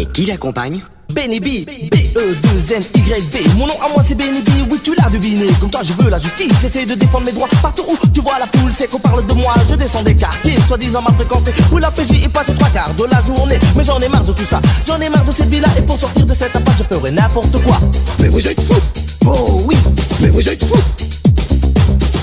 Et 0.00 0.06
qui 0.06 0.24
l'accompagne? 0.24 0.82
Benny 1.10 1.40
B, 1.40 1.66
B-E-2-N-Y-B 1.66 3.58
Mon 3.58 3.66
nom 3.66 3.74
à 3.84 3.92
moi 3.92 4.02
c'est 4.02 4.14
Benny 4.14 4.40
B, 4.40 4.48
oui 4.70 4.78
tu 4.82 4.94
l'as 4.94 5.10
deviné. 5.10 5.44
Comme 5.60 5.70
toi 5.70 5.82
je 5.84 5.92
veux 5.92 6.08
la 6.08 6.18
justice, 6.18 6.54
j'essaie 6.58 6.86
de 6.86 6.94
défendre 6.94 7.26
mes 7.26 7.32
droits 7.32 7.50
Partout 7.60 7.82
où 7.86 8.06
tu 8.06 8.22
vois 8.22 8.38
la 8.38 8.46
poule, 8.46 8.72
c'est 8.72 8.88
qu'on 8.88 8.98
parle 8.98 9.26
de 9.26 9.34
moi. 9.34 9.52
Je 9.68 9.74
descends 9.74 10.02
des 10.02 10.14
quartiers, 10.14 10.56
soi-disant 10.66 11.02
m'a 11.02 11.12
fréquenté 11.12 11.52
Où 11.70 11.76
la 11.76 11.90
PJ 11.90 12.12
y 12.12 12.28
passe 12.28 12.46
trois 12.46 12.70
quarts 12.70 12.94
de 12.94 13.04
la 13.04 13.22
journée. 13.26 13.58
Mais 13.76 13.84
j'en 13.84 13.98
ai 13.98 14.08
marre 14.08 14.24
de 14.24 14.32
tout 14.32 14.46
ça, 14.46 14.62
j'en 14.86 14.98
ai 15.02 15.10
marre 15.10 15.24
de 15.24 15.32
cette 15.32 15.50
vie 15.50 15.60
là 15.60 15.68
Et 15.76 15.82
pour 15.82 16.00
sortir 16.00 16.24
de 16.24 16.32
cette 16.32 16.56
impasse 16.56 16.78
je 16.78 16.84
ferai 16.84 17.10
n'importe 17.10 17.62
quoi. 17.62 17.78
Mais 18.20 18.28
vous 18.28 18.48
êtes 18.48 18.58
fous. 18.58 18.80
Oh 19.26 19.60
oui. 19.66 19.76
Mais 20.22 20.28
vous 20.30 20.48
êtes 20.48 20.64
fous. 20.64 20.82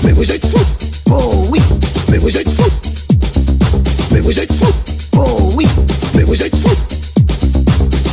Mais 0.02 0.10
vous 0.10 0.32
êtes 0.32 0.44
fous. 0.44 0.66
Oh 1.12 1.46
oui. 1.48 1.60
Mais 2.10 2.18
vous 2.18 2.36
êtes 2.36 2.50
fous. 2.50 2.70
Mais 4.10 4.18
vous 4.18 4.36
êtes 4.36 4.52
fous. 4.52 4.72
Oh 5.16 5.52
oui. 5.54 5.68
Mais 6.16 6.24
vous 6.24 6.42
êtes 6.42 6.56
fous 6.56 6.77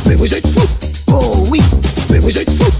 Mais 0.06 0.14
vous 0.14 0.32
êtes 0.32 0.46
fous. 0.46 0.68
Oh 1.08 1.44
oui. 1.50 1.60
Mais 2.10 2.18
vous 2.18 2.36
êtes 2.38 2.48
fous. 2.48 2.72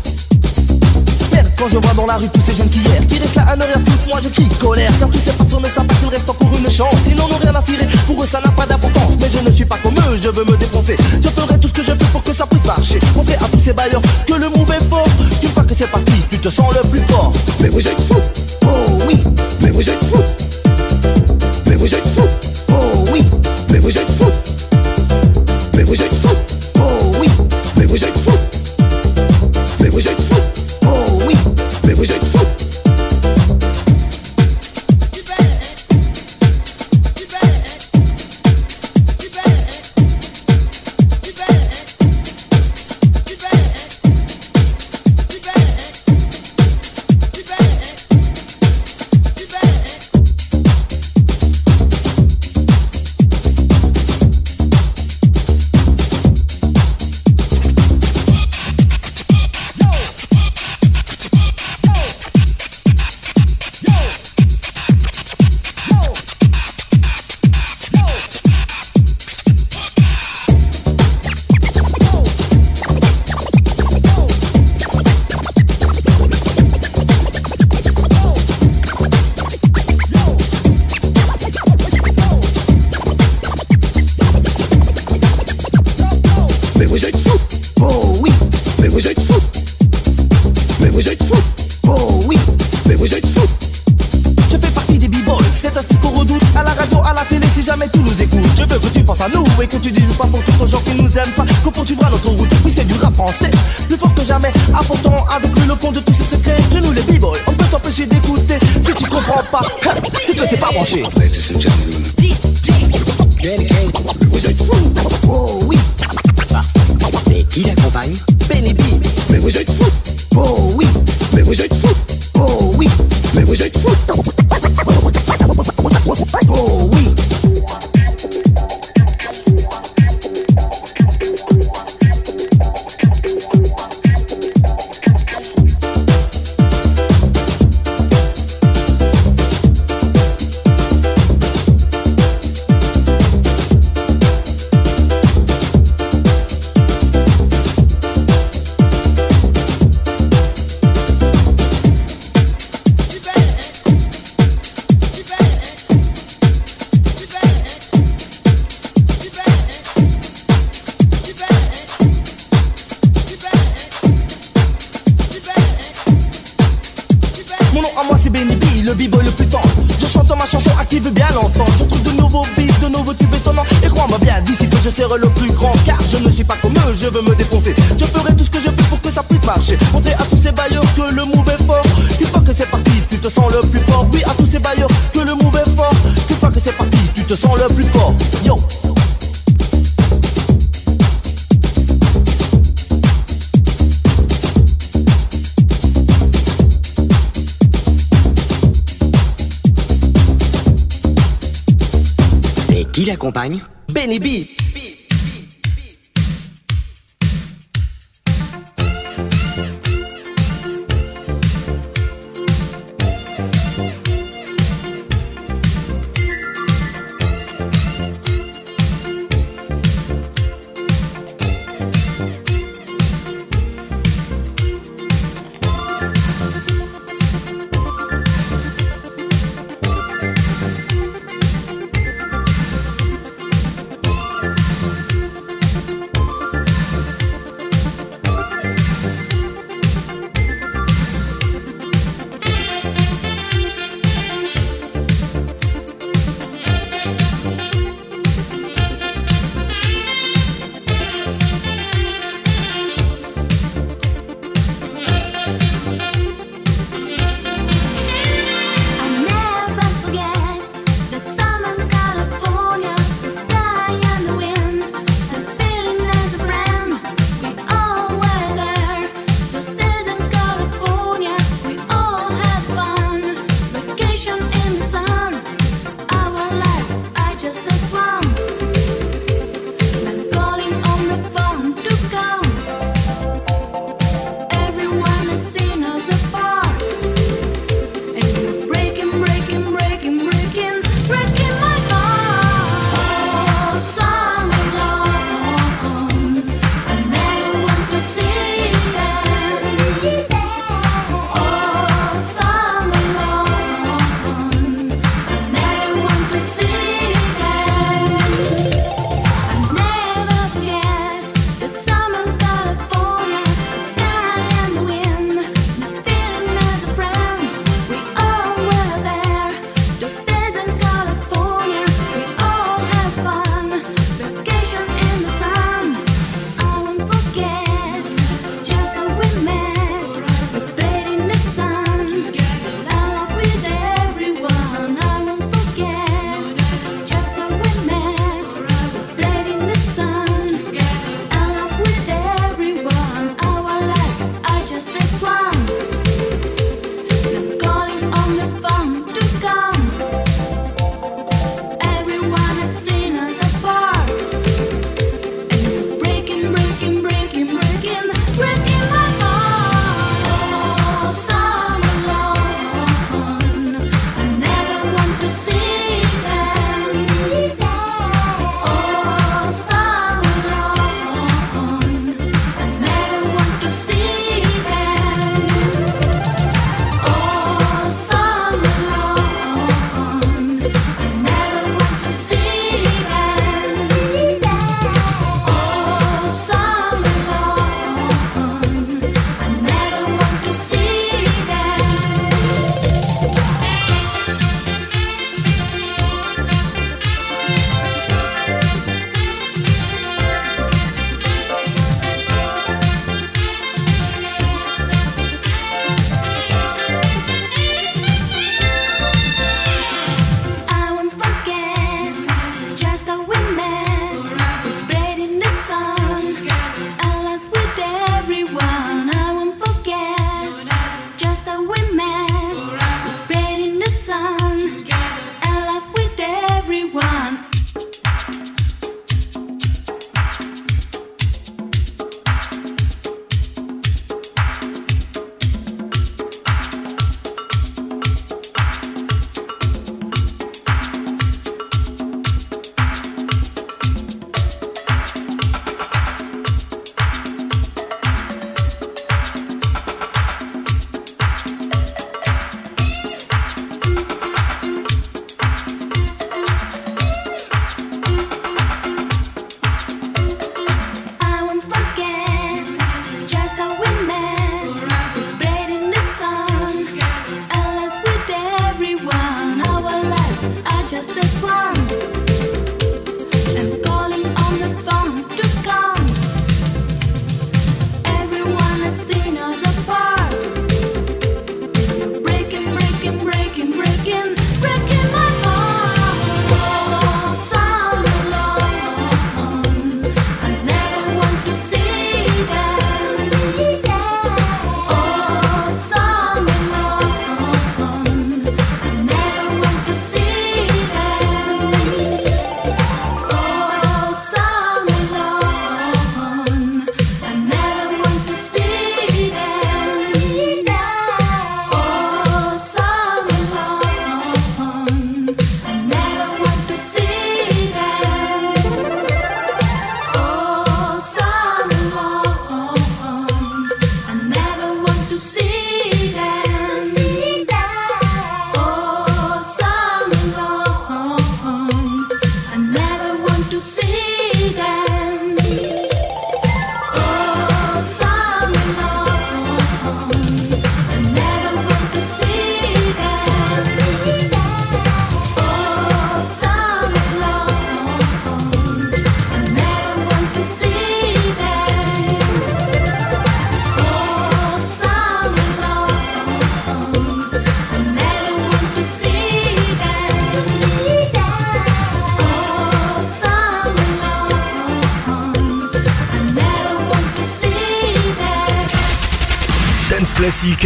Merde 1.32 1.48
quand 1.58 1.68
je 1.68 1.78
vois 1.78 1.94
dans 1.94 2.06
la 2.06 2.16
rue 2.16 2.28
tous 2.32 2.40
ces 2.40 2.54
jeunes 2.54 2.68
qui 2.68 2.78
hier 2.78 3.04
Qui 3.08 3.18
restent 3.18 3.34
là 3.34 3.44
à 3.48 3.56
ne 3.56 3.64
rien 3.64 3.74
foutre, 3.74 4.06
moi 4.08 4.20
je 4.22 4.28
crie 4.28 4.48
colère. 4.60 4.92
Car 4.98 5.10
tous 5.10 5.18
ces 5.18 5.32
personnes 5.32 5.62
ne 5.62 5.68
savent 5.68 5.86
pas 5.86 5.94
qu'il 5.94 6.08
reste 6.08 6.30
encore 6.30 6.50
une 6.56 6.70
chance. 6.70 6.94
Ils 7.08 7.16
n'en 7.16 7.24
ont 7.24 7.38
rien 7.40 7.54
à 7.54 7.64
cirer, 7.64 7.86
pour 8.06 8.22
eux 8.22 8.26
ça 8.26 8.40
n'a 8.40 8.50
pas 8.50 8.66
d'importance. 8.66 9.16
Mais 9.20 9.28
je 9.30 9.44
ne 9.44 9.50
suis 9.50 9.64
pas 9.64 9.78
comme 9.82 9.96
eux, 9.96 10.18
je 10.22 10.28
veux 10.28 10.44
me 10.44 10.56
défoncer. 10.56 10.96
Je 11.22 11.28
ferai 11.28 11.58
tout 11.58 11.68
ce 11.68 11.72
que 11.72 11.82
je 11.82 11.92
peux 11.92 12.06
pour 12.06 12.22
que 12.22 12.32
ça 12.32 12.46
puisse 12.46 12.64
marcher. 12.64 13.00
Montrer 13.16 13.34
à 13.34 13.48
tous 13.50 13.60
ces 13.60 13.72
bailleurs 13.72 14.02
que 14.26 14.34
le 14.34 14.48
move 14.48 14.70
est 14.70 14.88
fort. 14.88 15.08
Une 15.42 15.48
fois 15.48 15.64
que 15.64 15.74
c'est 15.74 15.90
parti, 15.90 16.12
tu 16.30 16.38
te 16.38 16.48
sens 16.48 16.72
le 16.74 16.88
plus 16.88 17.02
fort. 17.08 17.32
Mais 17.60 17.68
vous 17.68 17.80
êtes 17.80 18.00
fous. 18.08 18.20
Oh 18.62 18.98
oui. 19.08 19.22
Mais 19.60 19.70
vous 19.70 19.88
êtes 19.88 20.04
fous. 20.04 20.22
Mais 21.66 21.74
vous 21.74 21.92
êtes 21.92 22.06
fous 22.14 22.45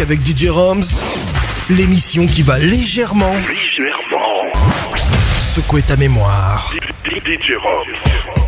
avec 0.01 0.19
DJ 0.21 0.47
Roms, 0.49 0.83
l'émission 1.69 2.25
qui 2.25 2.41
va 2.41 2.57
légèrement, 2.57 3.35
secouer 5.39 5.81
ta 5.83 5.95
mémoire. 5.95 6.73
DJ 7.05 7.51
Roms. 7.61 8.40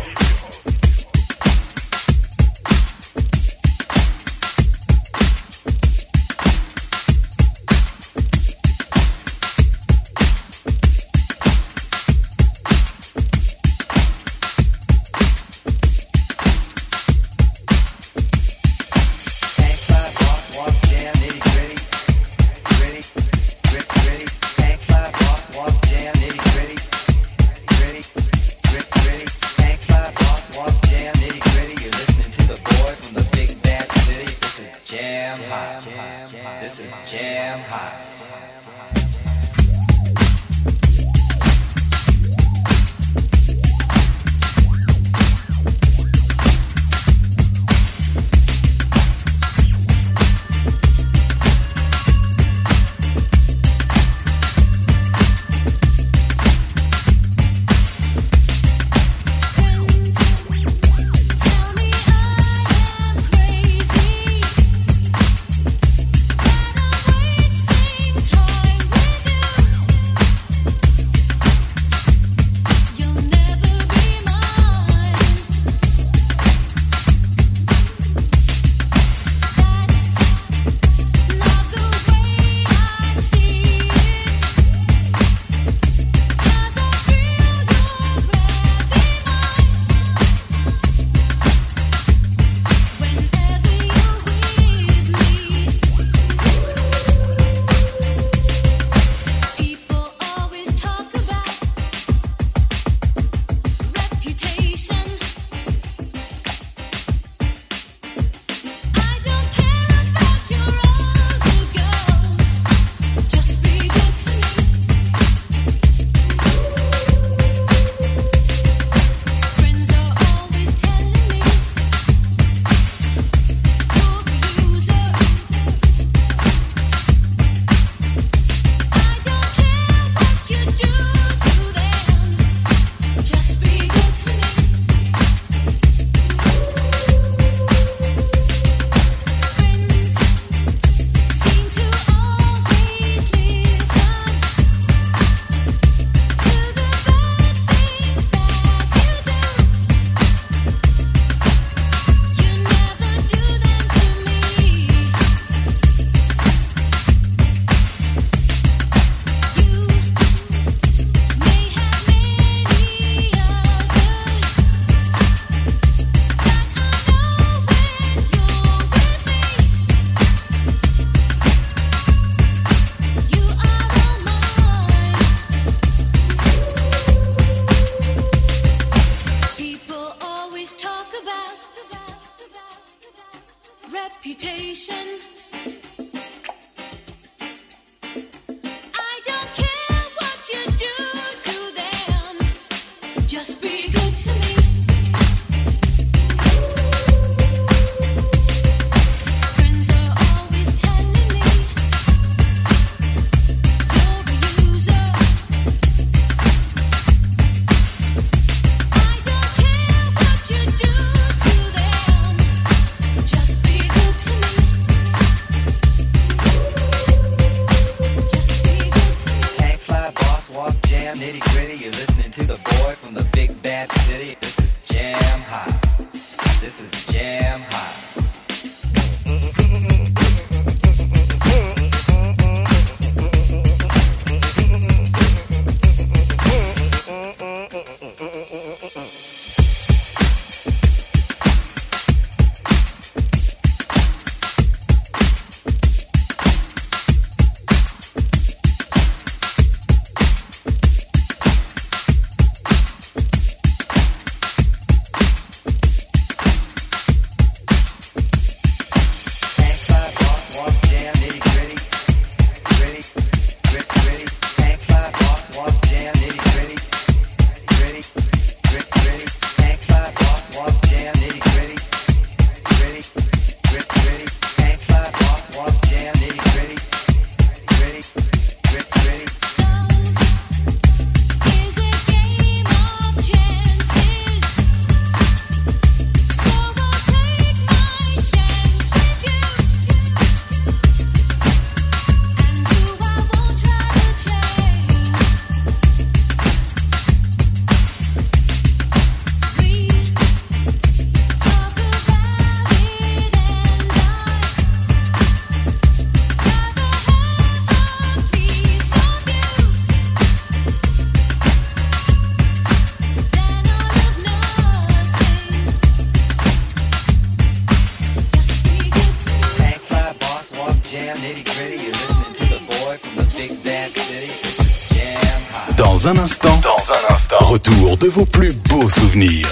Dans 326.04 326.10
un 326.10 326.18
instant, 326.18 326.60
dans 326.62 326.92
un 326.92 327.14
instant, 327.14 327.38
retour 327.46 327.96
de 327.96 328.08
vos 328.08 328.26
plus 328.26 328.52
beaux 328.52 328.90
souvenirs. 328.90 329.48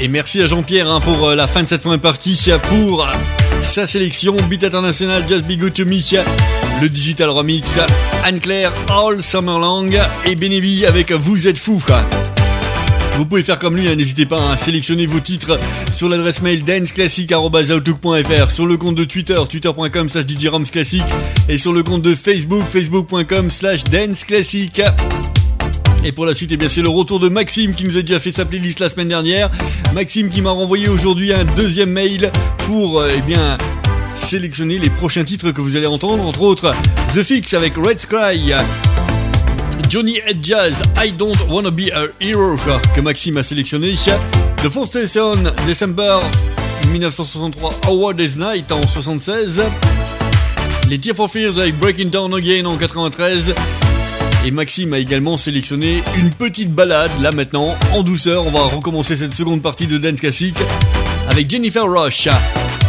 Et 0.00 0.08
merci 0.08 0.40
à 0.40 0.46
Jean-Pierre 0.46 0.90
hein, 0.90 1.00
pour 1.00 1.28
euh, 1.28 1.34
la 1.34 1.46
fin 1.46 1.62
de 1.62 1.68
cette 1.68 1.82
première 1.82 2.00
partie, 2.00 2.50
pour 2.70 3.04
euh, 3.04 3.12
sa 3.60 3.86
sélection 3.86 4.34
Beat 4.48 4.64
International 4.64 5.22
Just 5.28 5.44
Be 5.44 5.58
Good 5.58 5.74
To 5.74 5.84
Me, 5.84 6.00
le 6.80 6.88
Digital 6.88 7.28
Remix, 7.28 7.78
Anne-Claire 8.24 8.72
All 8.88 9.22
Summer 9.22 9.58
Long 9.58 9.90
et 10.24 10.34
Benebi 10.34 10.86
avec 10.86 11.12
Vous 11.12 11.46
êtes 11.46 11.58
fou. 11.58 11.82
Vous 13.18 13.26
pouvez 13.26 13.42
faire 13.42 13.58
comme 13.58 13.76
lui, 13.76 13.86
hein, 13.88 13.96
n'hésitez 13.96 14.24
pas 14.24 14.52
à 14.52 14.56
sélectionner 14.56 15.04
vos 15.04 15.20
titres 15.20 15.58
sur 15.92 16.08
l'adresse 16.08 16.42
mail 16.42 16.64
danceclassic.outlook.fr, 16.64 18.50
sur 18.50 18.66
le 18.66 18.76
compte 18.76 18.94
de 18.94 19.04
Twitter, 19.04 19.36
twitter.com 19.48 20.08
slash 20.08 20.24
et 21.48 21.58
sur 21.58 21.72
le 21.72 21.82
compte 21.82 22.02
de 22.02 22.14
Facebook, 22.14 22.62
facebook.com 22.70 23.50
slash 23.50 23.84
danceclassic. 23.84 24.82
Et 26.04 26.12
pour 26.12 26.26
la 26.26 26.34
suite, 26.34 26.50
eh 26.52 26.56
bien, 26.56 26.68
c'est 26.68 26.82
le 26.82 26.88
retour 26.88 27.18
de 27.20 27.28
Maxime 27.28 27.74
qui 27.74 27.84
nous 27.84 27.96
a 27.96 28.02
déjà 28.02 28.20
fait 28.20 28.30
sa 28.30 28.44
playlist 28.44 28.80
la 28.80 28.88
semaine 28.88 29.08
dernière. 29.08 29.50
Maxime 29.94 30.28
qui 30.28 30.42
m'a 30.42 30.50
renvoyé 30.50 30.88
aujourd'hui 30.88 31.32
un 31.32 31.44
deuxième 31.44 31.90
mail 31.90 32.30
pour, 32.66 33.00
euh, 33.00 33.08
eh 33.16 33.22
bien, 33.22 33.58
sélectionner 34.16 34.78
les 34.78 34.90
prochains 34.90 35.24
titres 35.24 35.50
que 35.50 35.60
vous 35.60 35.76
allez 35.76 35.86
entendre, 35.86 36.26
entre 36.26 36.42
autres 36.42 36.72
The 37.14 37.22
Fix 37.22 37.54
avec 37.54 37.74
Red 37.76 38.00
Sky. 38.00 38.52
Johnny 39.88 40.18
Head 40.18 40.38
Jazz, 40.42 40.74
I 40.96 41.12
Don't 41.12 41.36
Wanna 41.48 41.70
Be 41.70 41.90
a 41.92 42.06
Hero, 42.20 42.56
que 42.94 43.00
Maxime 43.00 43.38
a 43.38 43.42
sélectionné. 43.42 43.94
The 44.62 44.70
Fourth 44.70 44.90
Session, 44.90 45.36
December 45.68 46.18
1963, 46.90 47.88
Award 47.88 48.20
is 48.20 48.36
Night 48.36 48.72
en 48.72 48.82
76. 48.82 49.62
Les 50.88 50.98
Tears 50.98 51.14
for 51.14 51.30
Fears 51.30 51.60
avec 51.60 51.78
Breaking 51.78 52.06
Down 52.06 52.34
Again 52.34 52.64
en 52.66 52.76
93. 52.76 53.54
Et 54.44 54.50
Maxime 54.50 54.94
a 54.94 54.98
également 54.98 55.36
sélectionné 55.36 56.02
une 56.18 56.30
petite 56.30 56.74
balade, 56.74 57.12
là 57.22 57.30
maintenant, 57.30 57.76
en 57.92 58.02
douceur. 58.02 58.46
On 58.46 58.50
va 58.50 58.64
recommencer 58.64 59.16
cette 59.16 59.32
seconde 59.32 59.62
partie 59.62 59.86
de 59.86 59.96
Dance 59.96 60.18
Classic 60.18 60.56
avec 61.30 61.48
Jennifer 61.48 61.88
Rush, 61.88 62.28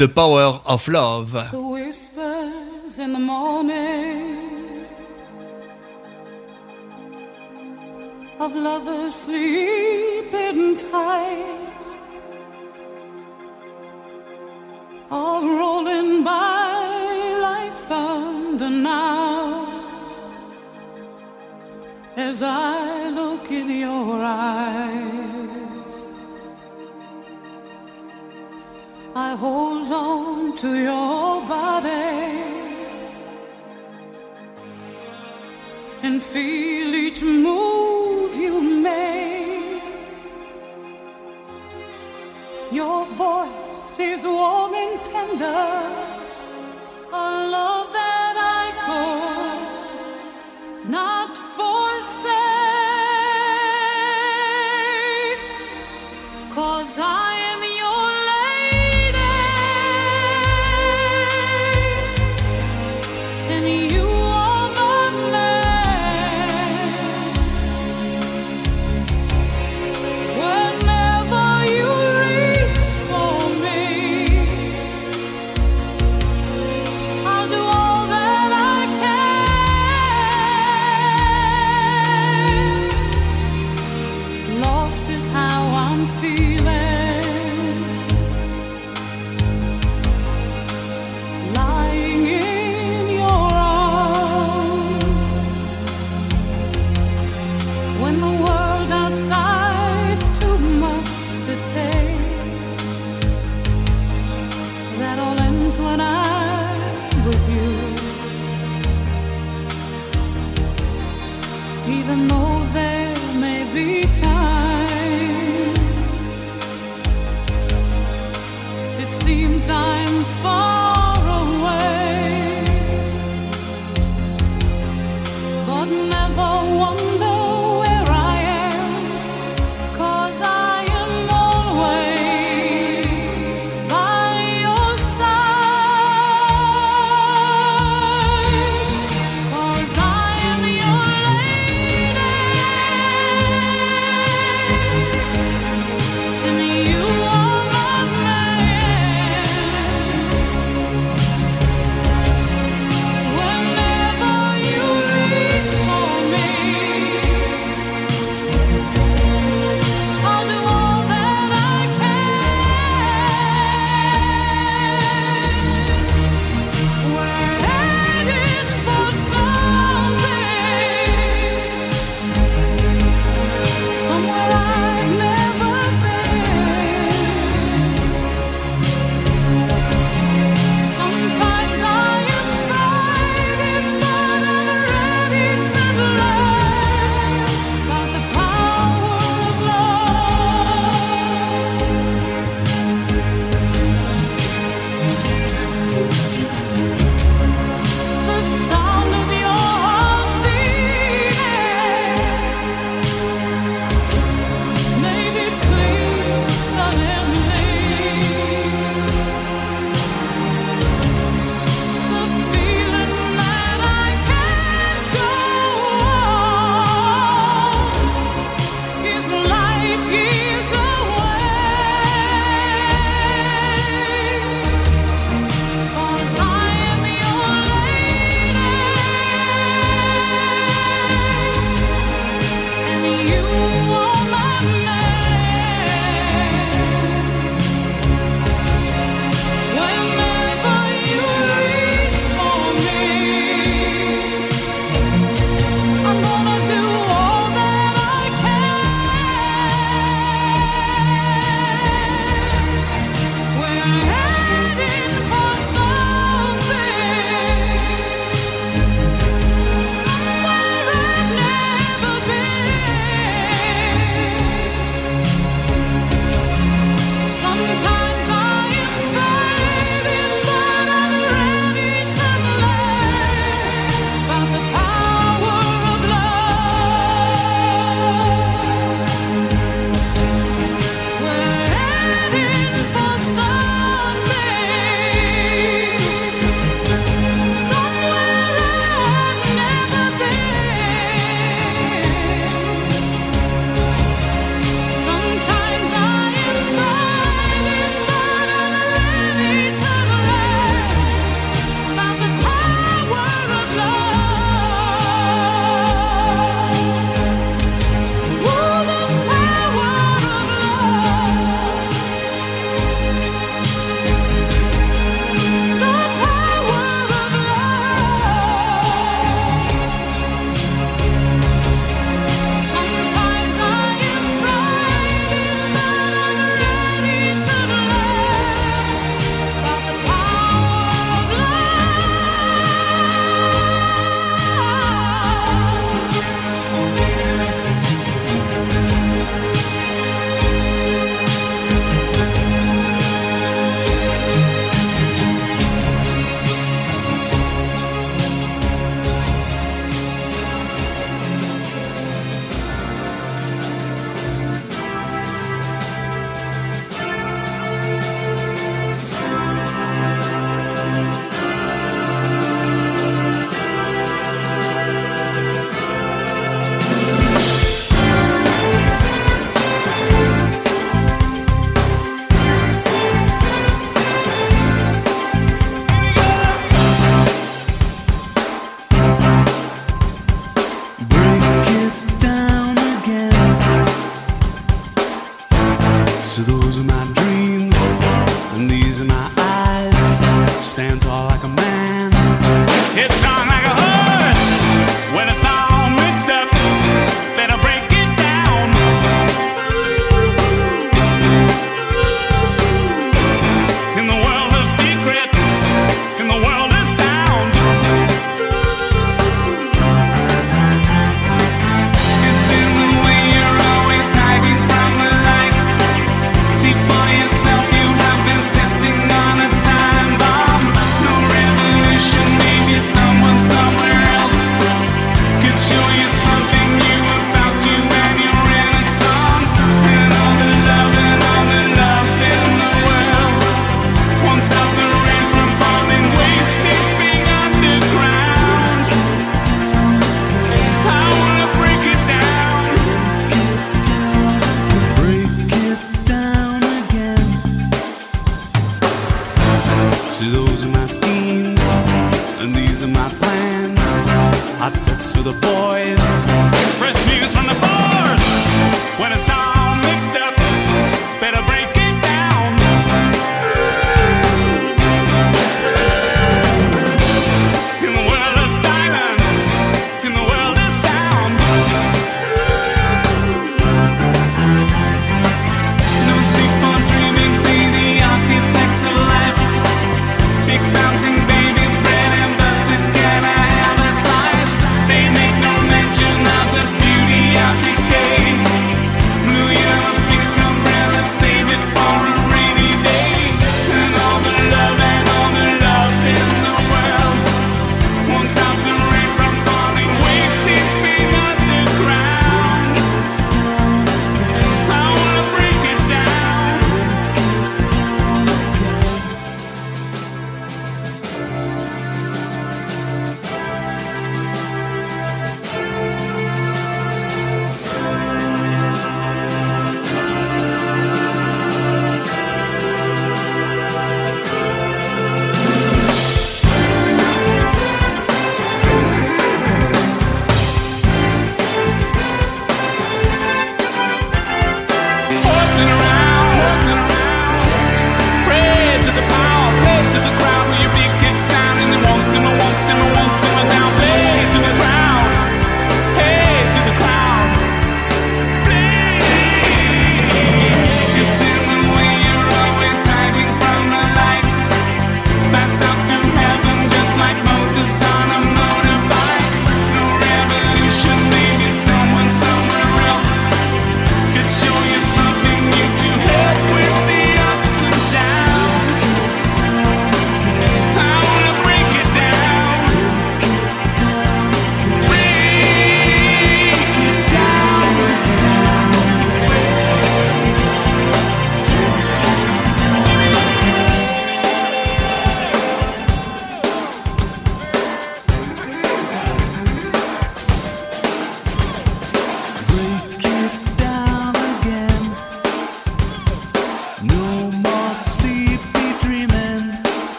The 0.00 0.06
Power 0.08 0.58
of 0.66 0.88
Love. 0.88 1.44
The 1.52 1.56
whispers 1.56 2.98
in 2.98 3.12
the 3.12 3.20
morning 3.20 3.91
of 8.44 8.56
lovers 8.56 9.14
sleeping 9.14 10.76
tight 10.76 11.68
are 15.12 15.42
rolling 15.60 16.24
by 16.24 17.38
like 17.40 17.74
thunder 17.90 18.68
now 18.68 19.64
as 22.16 22.42
I 22.42 23.10
look 23.10 23.48
in 23.48 23.68
your 23.86 24.16
eyes. 24.20 25.92
I 29.14 29.36
hold 29.36 29.92
on 29.92 30.56
to 30.62 30.70
your 30.90 31.46
body 31.46 32.32
and 36.02 36.20
feel 36.20 36.92
each 36.92 37.22
move 37.22 38.21
you. 38.84 39.80
Your 42.72 43.04
voice 43.06 43.98
is 43.98 44.24
warm 44.24 44.74
and 44.74 45.00
tender, 45.04 45.80
a 47.12 47.48
love 47.56 47.92
that 47.92 48.34
I 48.38 48.72
could 48.84 50.90
not 50.90 51.21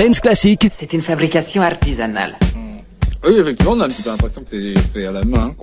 Dance 0.00 0.20
Classic. 0.20 0.66
C'est 0.78 0.94
une 0.94 1.02
fabrication 1.02 1.60
artisanale. 1.60 2.38
Oui, 3.22 3.34
effectivement, 3.38 3.72
on 3.72 3.80
a 3.80 3.84
un 3.84 3.88
petit 3.88 4.00
peu 4.00 4.08
l'impression 4.08 4.40
que 4.40 4.48
c'est 4.50 4.78
fait 4.94 5.04
à 5.04 5.12
la 5.12 5.22
main. 5.24 5.48
Hein. 5.48 5.54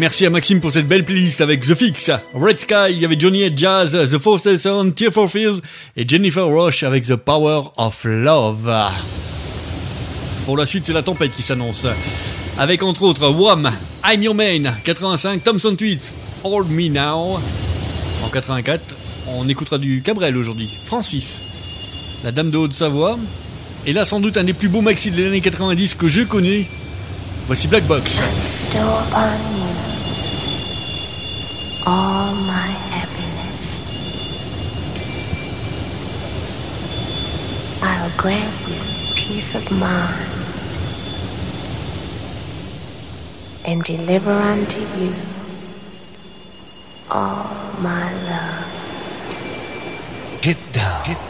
Merci 0.00 0.24
à 0.24 0.30
Maxime 0.30 0.60
pour 0.60 0.72
cette 0.72 0.88
belle 0.88 1.04
playlist 1.04 1.42
avec 1.42 1.60
The 1.60 1.74
Fix, 1.74 2.10
Red 2.32 2.58
Sky, 2.58 2.88
il 2.88 3.02
y 3.02 3.20
Johnny 3.20 3.42
et 3.42 3.52
Jazz, 3.54 3.92
The 4.10 4.18
Four 4.18 4.40
Seasons, 4.40 4.92
Tear 4.92 5.12
for 5.12 5.30
Fears 5.30 5.60
et 5.94 6.08
Jennifer 6.08 6.46
Roche 6.46 6.84
avec 6.84 7.04
The 7.04 7.16
Power 7.16 7.64
of 7.76 8.04
Love. 8.04 8.72
Pour 10.46 10.56
la 10.56 10.64
suite, 10.64 10.86
c'est 10.86 10.94
la 10.94 11.02
tempête 11.02 11.36
qui 11.36 11.42
s'annonce. 11.42 11.86
Avec 12.56 12.82
entre 12.82 13.02
autres 13.02 13.28
Wham, 13.28 13.70
I'm 14.02 14.22
Your 14.22 14.34
Man, 14.34 14.74
85, 14.84 15.44
Thompson 15.44 15.76
Tweets, 15.76 16.14
Hold 16.44 16.70
Me 16.70 16.88
Now. 16.88 17.38
En 18.24 18.28
84, 18.32 18.80
on 19.28 19.46
écoutera 19.50 19.76
du 19.76 20.00
Cabrel 20.00 20.34
aujourd'hui. 20.34 20.70
Francis, 20.86 21.42
la 22.24 22.32
dame 22.32 22.50
de 22.50 22.56
Haute-Savoie. 22.56 23.18
Et 23.84 23.92
là, 23.92 24.06
sans 24.06 24.20
doute 24.20 24.38
un 24.38 24.44
des 24.44 24.54
plus 24.54 24.68
beaux 24.68 24.80
maxi 24.80 25.10
de 25.10 25.22
l'année 25.22 25.42
90 25.42 25.94
que 25.94 26.08
je 26.08 26.22
connais. 26.22 26.66
Voici 27.46 27.68
Black 27.68 27.84
Box. 27.84 28.22
Grant 38.20 38.68
you 38.68 38.74
peace 39.16 39.54
of 39.54 39.64
mind 39.72 40.30
and 43.64 43.82
deliver 43.82 44.30
unto 44.30 44.80
you 44.98 45.14
all 47.10 47.72
my 47.80 48.12
love. 48.28 48.82
Get 50.42 50.58
down. 50.70 51.06
Get 51.06 51.16
down. 51.16 51.29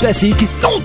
Dance 0.00 0.18
Classique, 0.20 0.48
Non 0.62 0.79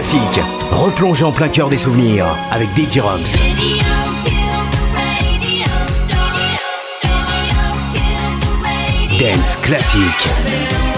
Classique. 0.00 0.40
Replongez 0.70 1.24
en 1.24 1.30
plein 1.30 1.50
cœur 1.50 1.68
des 1.68 1.76
souvenirs 1.76 2.24
avec 2.50 2.70
DJ 2.70 3.00
Rums. 3.00 3.20
Dance 9.18 9.56
classique. 9.56 10.89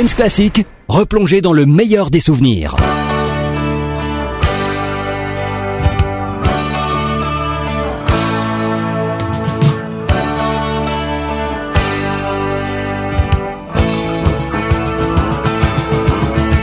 Dance 0.00 0.14
Classic, 0.14 0.66
replongez 0.88 1.42
dans 1.42 1.52
le 1.52 1.66
meilleur 1.66 2.08
des 2.08 2.20
souvenirs. 2.20 2.74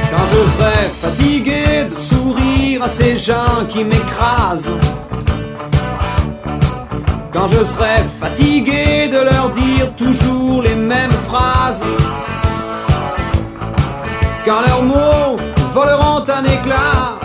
Quand 0.09 0.27
je 0.31 0.47
serai 0.49 0.87
fatigué 0.99 1.85
de 1.91 1.95
sourire 1.95 2.81
à 2.81 2.89
ces 2.89 3.17
gens 3.17 3.67
qui 3.69 3.83
m'écrasent. 3.83 4.71
Quand 7.31 7.47
je 7.49 7.63
serai 7.63 8.03
fatigué 8.19 9.09
de 9.09 9.19
leur 9.19 9.51
dire 9.51 9.93
toujours 9.95 10.63
les 10.63 10.73
mêmes 10.73 11.11
phrases 11.11 11.83
car 14.47 14.61
leurs 14.61 14.83
mots 14.83 15.35
voleront 15.73 16.23
un 16.39 16.45
éclat. 16.45 17.19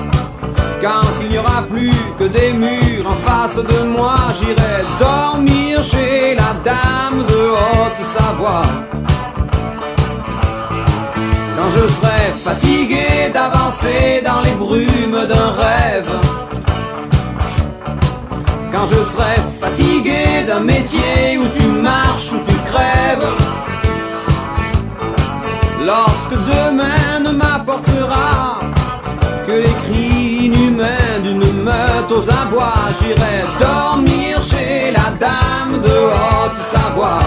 Quand 0.84 1.06
il 1.22 1.28
n'y 1.28 1.38
aura 1.38 1.62
plus 1.72 1.94
que 2.18 2.24
des 2.24 2.52
murs 2.52 3.06
en 3.06 3.18
face 3.28 3.58
de 3.72 3.78
moi, 3.96 4.16
j'irai 4.38 4.76
dormir 4.98 5.80
chez 5.84 6.34
la 6.34 6.52
dame 6.68 7.20
de 7.32 7.40
Haute-Savoie. 7.60 8.66
Quand 11.56 11.70
je 11.76 11.84
serai 11.96 12.22
fatigué 12.48 13.06
d'avancer 13.32 14.20
dans 14.28 14.40
les 14.46 14.56
brumes 14.64 15.24
d'un 15.30 15.50
rêve, 15.64 16.12
quand 18.72 18.86
je 18.92 19.00
serai 19.12 19.36
fatigué 19.60 20.44
d'un 20.48 20.64
métier 20.74 21.38
où 21.38 21.46
tu 21.56 21.66
marches, 21.90 22.32
où 22.32 22.40
tu 22.48 22.56
crèves, 22.70 23.28
Lorsque 25.84 26.36
demain 26.46 27.20
ne 27.24 27.30
m'apportera 27.30 28.60
que 29.46 29.52
les 29.52 29.76
cris 29.84 30.46
inhumains 30.46 31.18
d'une 31.24 31.62
meute 31.62 32.10
aux 32.10 32.30
abois, 32.30 32.88
j'irai 33.00 33.38
dormir 33.58 34.40
chez 34.40 34.92
la 34.92 35.10
dame 35.18 35.82
de 35.82 35.88
Haute-Savoie. 35.88 37.22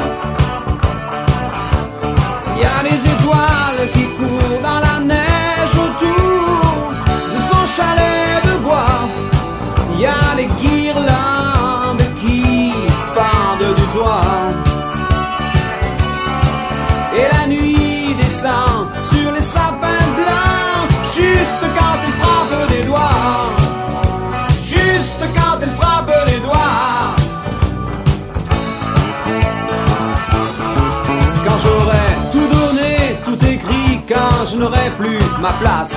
N'aurai 34.66 34.90
plus 34.98 35.20
ma 35.42 35.52
place. 35.62 35.96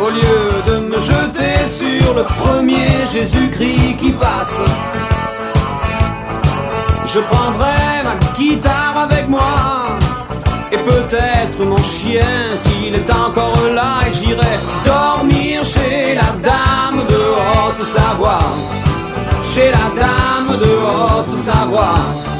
Au 0.00 0.08
lieu 0.08 0.42
de 0.66 0.76
me 0.90 0.98
jeter 0.98 1.56
sur 1.80 2.14
le 2.14 2.24
premier 2.24 2.88
Jésus-Christ 3.12 3.96
qui 4.00 4.10
passe, 4.12 4.58
je 7.06 7.20
prendrai 7.20 8.02
ma 8.04 8.16
guitare 8.36 9.06
avec 9.08 9.28
moi. 9.28 9.98
Et 10.72 10.78
peut-être 10.78 11.60
mon 11.64 11.76
chien 11.76 12.56
s'il 12.62 12.94
est 12.94 13.10
encore 13.10 13.62
là 13.74 13.92
et 14.08 14.12
j'irai 14.12 14.54
dormir 14.84 15.64
chez 15.64 16.14
la 16.14 16.30
dame 16.48 17.00
de 17.08 17.20
Haute-Savoie. 17.48 18.46
Chez 19.52 19.70
la 19.70 19.86
dame 20.00 20.58
de 20.58 20.72
Haute-Savoie. 20.90 22.39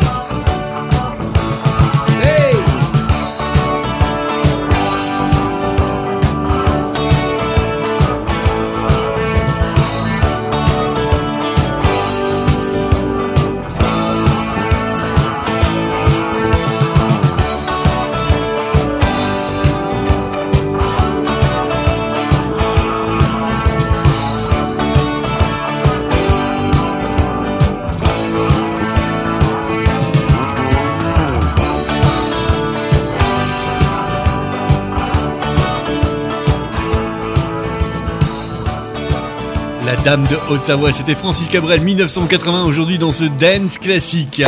Dame 40.11 40.27
de 40.27 40.37
Haute-Savoie, 40.51 40.91
c'était 40.91 41.15
Francis 41.15 41.47
Cabrel 41.47 41.83
1980 41.83 42.65
aujourd'hui 42.65 42.99
dans 42.99 43.13
ce 43.13 43.23
dance 43.23 43.79
classique. 43.79 44.43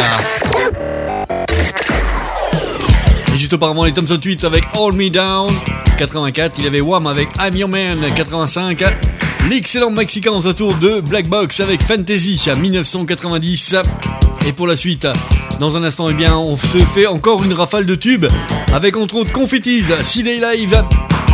Et 3.33 3.39
juste 3.39 3.53
auparavant 3.53 3.85
les 3.85 3.93
Thompson 3.93 4.19
Tweets 4.19 4.43
avec 4.43 4.65
Hold 4.75 4.97
Me 4.97 5.09
Down 5.09 5.53
84, 5.99 6.57
il 6.59 6.65
y 6.65 6.67
avait 6.67 6.81
Wham 6.81 7.07
avec 7.07 7.29
I'm 7.39 7.55
Your 7.55 7.69
Man 7.69 8.01
85. 8.13 8.83
L'excellent 9.49 9.93
Mexicain 9.93 10.33
dans 10.33 10.49
un 10.49 10.53
tour 10.53 10.75
de 10.75 11.01
Black 11.01 11.29
Box 11.29 11.61
avec 11.61 11.81
Fantasy 11.81 12.43
1990. 12.61 13.77
Et 14.49 14.53
pour 14.53 14.67
la 14.67 14.77
suite, 14.77 15.07
dans 15.61 15.77
un 15.77 15.85
instant, 15.85 16.11
eh 16.11 16.15
bien, 16.15 16.37
on 16.37 16.57
se 16.57 16.79
fait 16.93 17.07
encore 17.07 17.45
une 17.45 17.53
rafale 17.53 17.87
de 17.87 17.95
tubes 17.95 18.27
avec 18.73 18.97
entre 18.97 19.15
autres 19.15 19.31
Confettis, 19.31 19.85
C-Day 20.03 20.41
Live. 20.41 20.83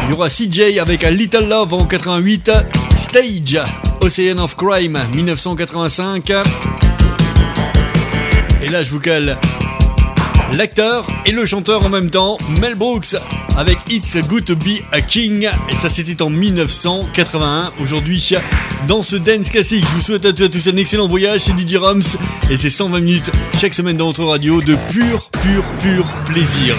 Il 0.04 0.10
y 0.10 0.12
aura 0.12 0.28
CJ 0.28 0.80
avec 0.82 1.02
A 1.04 1.10
Little 1.10 1.48
Love 1.48 1.72
en 1.72 1.86
88, 1.86 2.50
Stage, 2.94 3.58
Ocean 4.00 4.38
of 4.38 4.56
Crime 4.56 4.98
1985. 5.14 6.32
Et 8.62 8.68
là, 8.68 8.82
je 8.82 8.90
vous 8.90 9.00
cale 9.00 9.38
l'acteur 10.54 11.06
et 11.26 11.32
le 11.32 11.44
chanteur 11.46 11.84
en 11.84 11.88
même 11.88 12.10
temps, 12.10 12.38
Mel 12.60 12.74
Brooks, 12.74 13.16
avec 13.56 13.78
It's 13.90 14.16
Good 14.28 14.44
to 14.46 14.56
Be 14.56 14.82
a 14.92 15.00
King. 15.00 15.48
Et 15.68 15.74
ça, 15.74 15.88
c'était 15.88 16.22
en 16.22 16.30
1981. 16.30 17.72
Aujourd'hui, 17.80 18.34
dans 18.86 19.02
ce 19.02 19.16
dance 19.16 19.50
classique, 19.50 19.84
je 19.90 19.94
vous 19.94 20.02
souhaite 20.02 20.24
à 20.24 20.32
tous, 20.32 20.48
tous 20.48 20.68
un 20.68 20.76
excellent 20.76 21.08
voyage. 21.08 21.42
C'est 21.42 21.54
Didier 21.54 21.78
Rams 21.78 22.02
et 22.50 22.56
c'est 22.56 22.70
120 22.70 23.00
minutes 23.00 23.30
chaque 23.60 23.74
semaine 23.74 23.96
dans 23.96 24.06
votre 24.06 24.24
radio 24.24 24.60
de 24.60 24.76
pur, 24.90 25.28
pur, 25.42 25.64
pur 25.82 26.04
plaisir. 26.26 26.76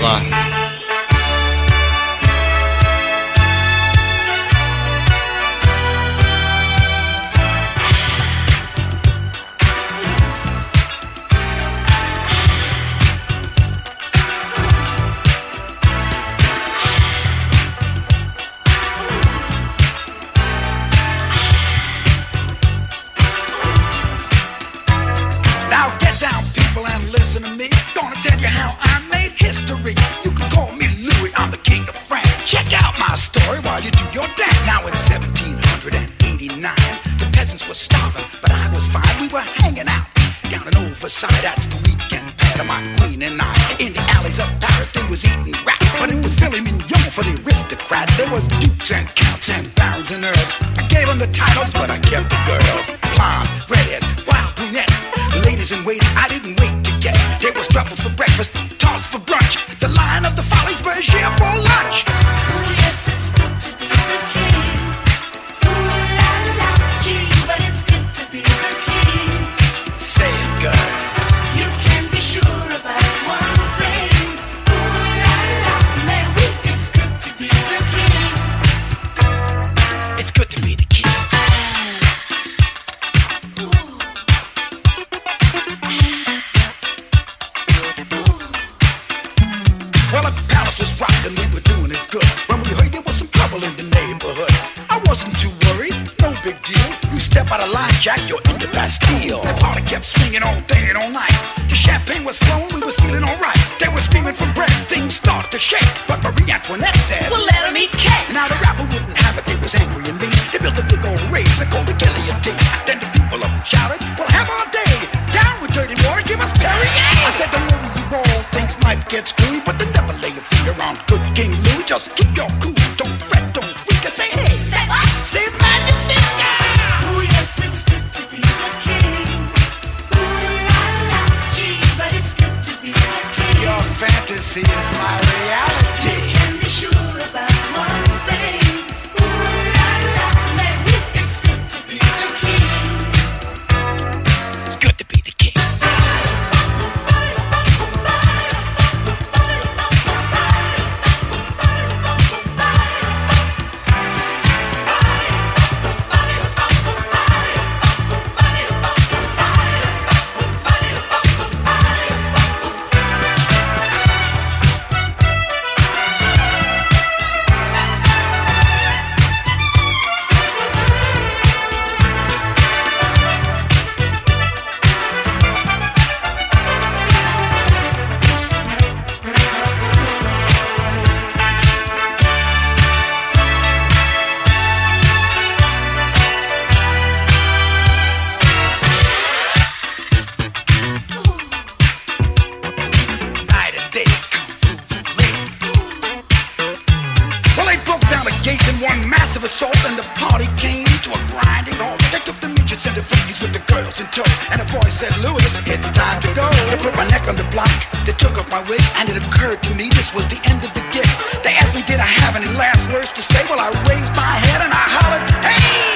Centrifuges 202.89 203.41
with 203.41 203.53
the 203.53 203.61
girls 203.71 203.99
in 203.99 204.07
tow. 204.07 204.25
And 204.51 204.61
a 204.61 204.65
voice 204.65 204.93
said, 204.93 205.15
Louis, 205.21 205.53
it's 205.65 205.87
time 205.93 206.19
to 206.21 206.33
go. 206.33 206.49
They 206.69 206.77
put 206.77 206.95
my 206.95 207.07
neck 207.09 207.27
on 207.27 207.35
the 207.35 207.45
block, 207.53 207.71
they 208.05 208.13
took 208.13 208.37
off 208.37 208.49
my 208.49 208.61
wig, 208.69 208.81
and 208.97 209.09
it 209.09 209.17
occurred 209.21 209.61
to 209.63 209.75
me 209.75 209.89
this 209.89 210.13
was 210.13 210.27
the 210.27 210.39
end 210.49 210.63
of 210.63 210.73
the 210.73 210.81
gig. 210.91 211.09
They 211.43 211.53
asked 211.53 211.75
me, 211.75 211.83
did 211.85 211.99
I 211.99 212.09
have 212.21 212.35
any 212.35 212.49
last 212.57 212.89
words 212.91 213.11
to 213.13 213.21
say? 213.21 213.45
Well, 213.49 213.59
I 213.59 213.69
raised 213.89 214.15
my 214.15 214.35
head 214.45 214.61
and 214.65 214.73
I 214.73 214.85
hollered, 214.97 215.25
hey! 215.45 215.89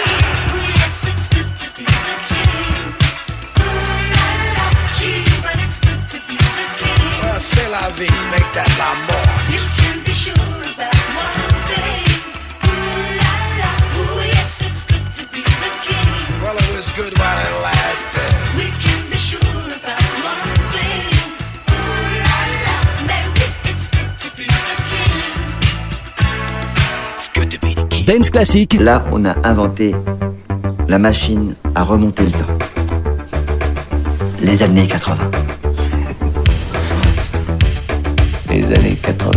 To 0.93 1.09
the 1.33 1.43
to 1.59 1.67
the. 1.77 1.85
Well, 7.21 7.71
la 7.71 7.89
vie, 7.89 8.13
make 8.31 8.49
that 8.53 8.69
my 8.77 9.12
Dance 28.05 28.29
classique. 28.29 28.77
Là, 28.79 29.03
on 29.11 29.25
a 29.25 29.35
inventé 29.43 29.95
la 30.87 30.97
machine 30.99 31.55
à 31.75 31.83
remonter 31.83 32.23
le 32.23 32.31
temps. 32.31 32.57
Les 34.41 34.61
années 34.61 34.87
80. 34.87 35.15
Les 38.49 38.65
années 38.65 38.97
80. 39.01 39.31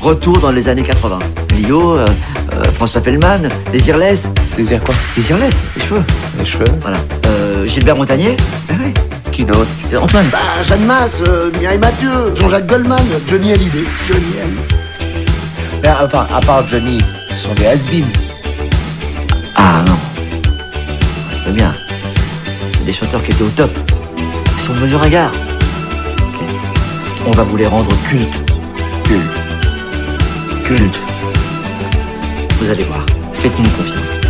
Retour 0.00 0.38
dans 0.38 0.52
les 0.52 0.68
années 0.68 0.82
80. 0.82 1.18
Lio, 1.58 1.96
euh, 1.98 2.06
euh, 2.54 2.64
François 2.72 3.00
Pellman, 3.00 3.48
Désirless. 3.72 4.28
Désir 4.56 4.82
quoi? 4.84 4.94
Désirless, 5.16 5.56
les 5.76 5.82
cheveux. 5.82 6.02
Les 6.38 6.44
cheveux 6.46 6.64
Voilà. 6.80 6.98
Euh, 7.26 7.66
Gilbert 7.66 7.96
Montagnier. 7.96 8.36
Ah 8.70 8.74
oui. 8.82 8.94
Qui 9.32 9.44
d'autre? 9.44 9.66
Antoine. 10.00 10.26
Bah, 10.32 10.38
Jeanne 10.66 10.84
Masse, 10.86 11.20
euh, 11.26 11.50
Mireille 11.60 11.78
Mathieu, 11.78 12.08
Jean-Jacques 12.34 12.66
Goldman, 12.66 12.98
Johnny 13.28 13.52
Hallyday. 13.52 13.84
Johnny 14.08 14.22
Hallyday. 14.42 15.82
Ben, 15.82 15.96
Enfin, 16.04 16.26
à 16.34 16.40
part 16.40 16.66
Johnny, 16.68 16.98
ce 17.30 17.34
sont 17.34 17.54
des 17.54 17.66
has 17.66 17.86
Ah 19.56 19.82
non. 19.86 19.98
C'était 21.32 21.52
bien. 21.52 21.72
C'est 22.72 22.84
des 22.84 22.92
chanteurs 22.92 23.22
qui 23.22 23.32
étaient 23.32 23.42
au 23.42 23.48
top. 23.48 23.70
Ils 24.16 24.60
sont 24.60 24.72
devenus 24.74 24.96
ringards. 24.96 25.32
Ok. 25.32 26.46
On 27.26 27.30
va 27.30 27.42
vous 27.42 27.56
les 27.56 27.66
rendre 27.66 27.90
cultes. 28.08 28.40
Cultes. 29.04 29.22
Cultes. 30.64 31.00
Vous 32.60 32.70
allez 32.70 32.84
voir. 32.84 33.04
Faites-nous 33.32 33.70
confiance. 33.70 34.20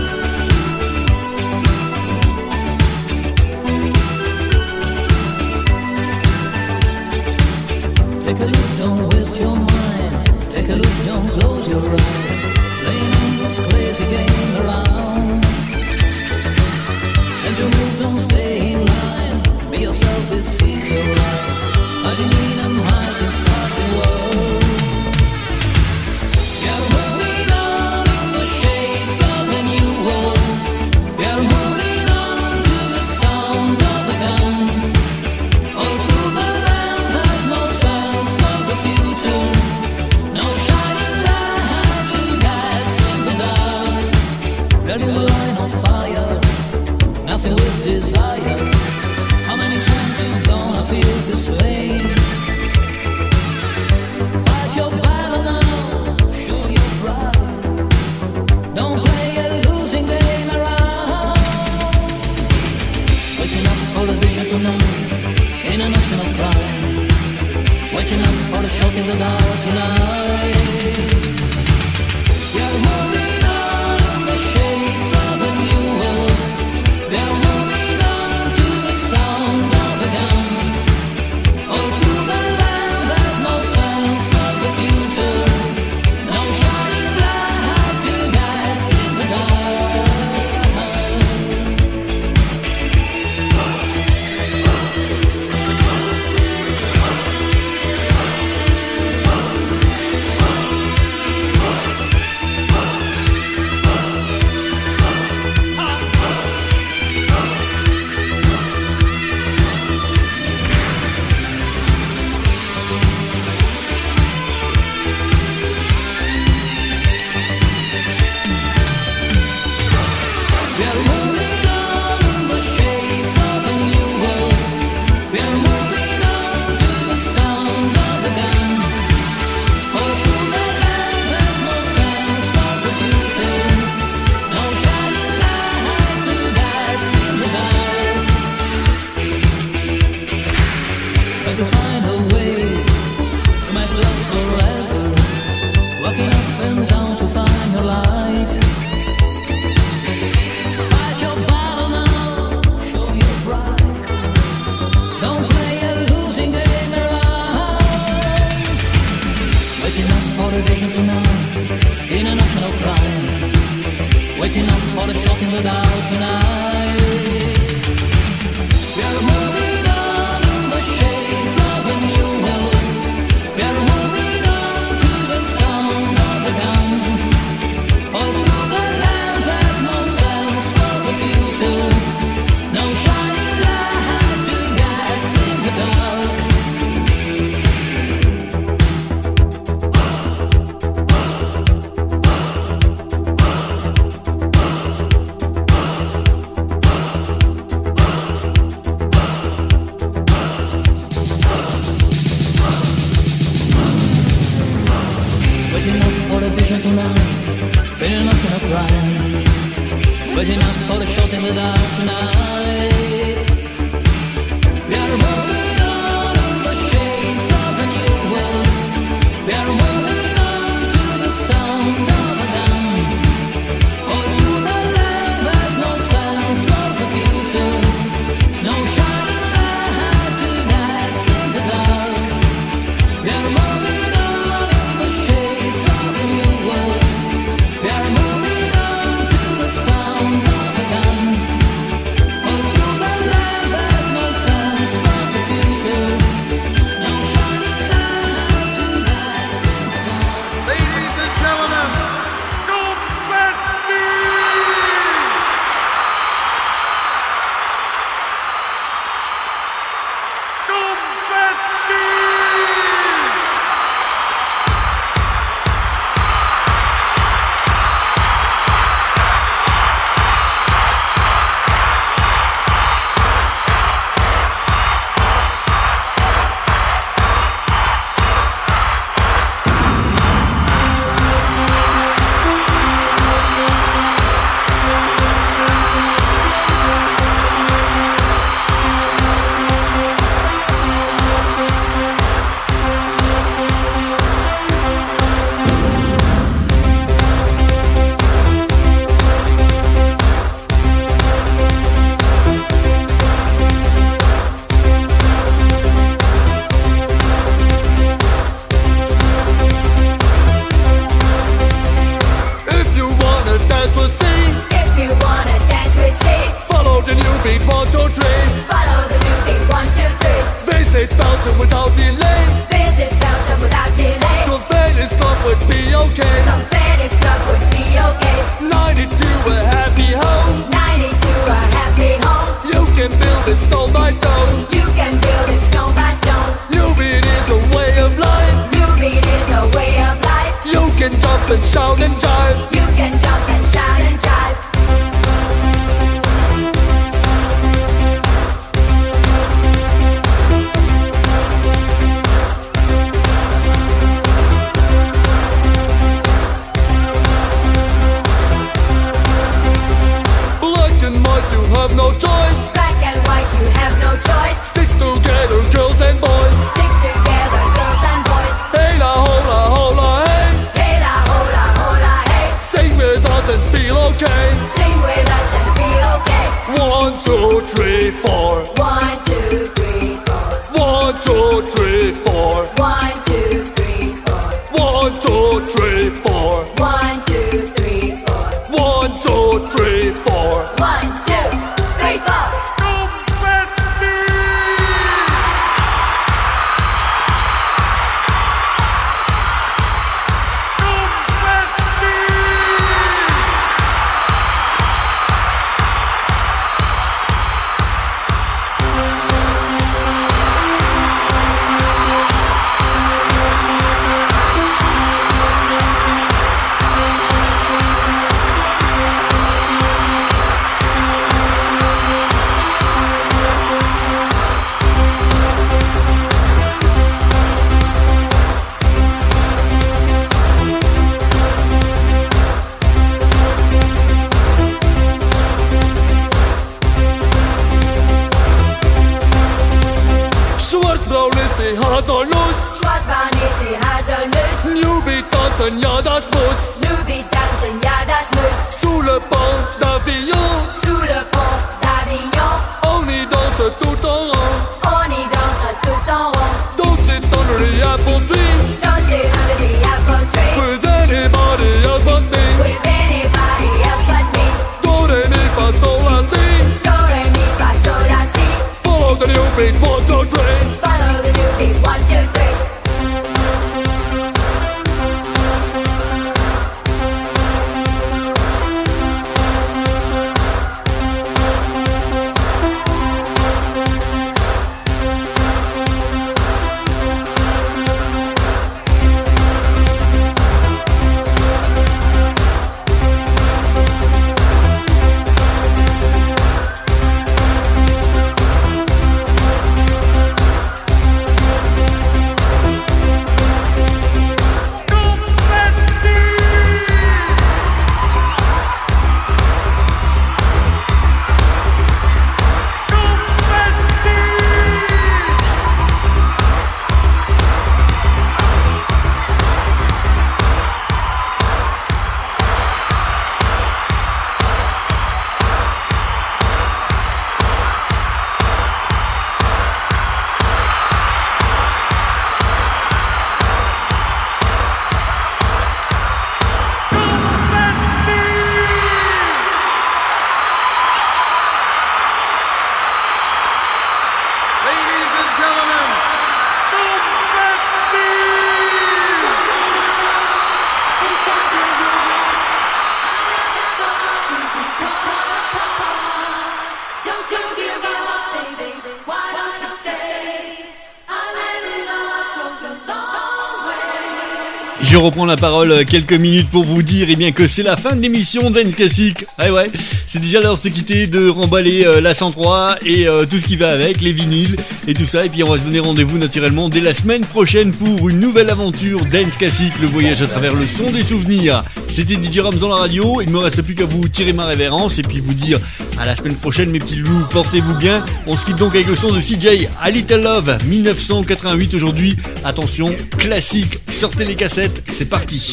Je 564.91 564.97
reprends 564.97 565.25
la 565.25 565.37
parole 565.37 565.71
euh, 565.71 565.85
quelques 565.85 566.15
minutes 566.15 566.49
pour 566.51 566.65
vous 566.65 566.83
dire 566.83 567.07
eh 567.09 567.31
que 567.31 567.47
c'est 567.47 567.63
la 567.63 567.77
fin 567.77 567.95
de 567.95 568.03
l'émission 568.03 568.51
Dance 568.51 568.75
Classic. 568.75 569.25
Ouais, 569.39 569.49
ouais, 569.49 569.71
c'est 570.05 570.19
déjà 570.19 570.41
l'heure 570.41 570.57
de 570.57 570.61
se 570.61 570.69
quitter, 570.69 571.07
de 571.07 571.29
remballer 571.29 571.85
euh, 571.87 572.01
la 572.01 572.13
103 572.13 572.79
et 572.85 573.07
euh, 573.07 573.25
tout 573.25 573.39
ce 573.39 573.45
qui 573.45 573.55
va 573.55 573.71
avec, 573.71 574.01
les 574.01 574.13
vinyles 574.13 574.57
et 574.89 574.95
tout 574.95 575.05
ça. 575.05 575.25
Et 575.25 575.29
puis 575.29 575.45
on 575.45 575.51
va 575.51 575.59
se 575.59 575.65
donner 575.65 575.79
rendez-vous 575.79 576.19
naturellement 576.19 576.69
dès 576.69 576.81
la 576.81 576.93
semaine 576.93 577.25
prochaine 577.25 577.71
pour 577.71 578.09
une 578.09 578.19
nouvelle 578.19 578.51
aventure 578.51 579.05
Dance 579.05 579.37
Classic, 579.39 579.73
le 579.81 579.87
voyage 579.87 580.23
à 580.23 580.27
travers 580.27 580.57
le 580.57 580.67
son 580.67 580.91
des 580.91 581.05
souvenirs. 581.05 581.63
C'était 581.89 582.15
DJ 582.15 582.41
Rams 582.41 582.59
dans 582.59 582.69
la 582.69 582.75
radio. 582.77 583.21
Il 583.21 583.31
me 583.31 583.39
reste 583.39 583.63
plus 583.63 583.77
qu'à 583.77 583.85
vous 583.85 584.09
tirer 584.09 584.33
ma 584.33 584.47
révérence 584.47 584.99
et 584.99 585.03
puis 585.03 585.21
vous 585.21 585.35
dire 585.35 585.61
à 586.01 586.07
la 586.07 586.17
semaine 586.17 586.35
prochaine, 586.35 586.71
mes 586.71 586.81
petits 586.81 586.97
loups. 586.97 587.27
Portez-vous 587.31 587.75
bien. 587.75 588.05
On 588.27 588.37
se 588.37 588.45
quitte 588.45 588.57
donc 588.57 588.75
avec 588.75 588.89
le 588.89 588.97
son 588.97 589.13
de 589.13 589.21
CJ 589.21 589.69
A 589.81 589.91
Little 589.91 590.23
Love 590.23 590.59
1988 590.67 591.75
aujourd'hui. 591.75 592.17
Attention, 592.43 592.93
classique. 593.19 593.80
Sortez 593.91 594.25
les 594.25 594.37
cassettes. 594.37 594.83
C'est 594.89 595.07
parti. 595.07 595.53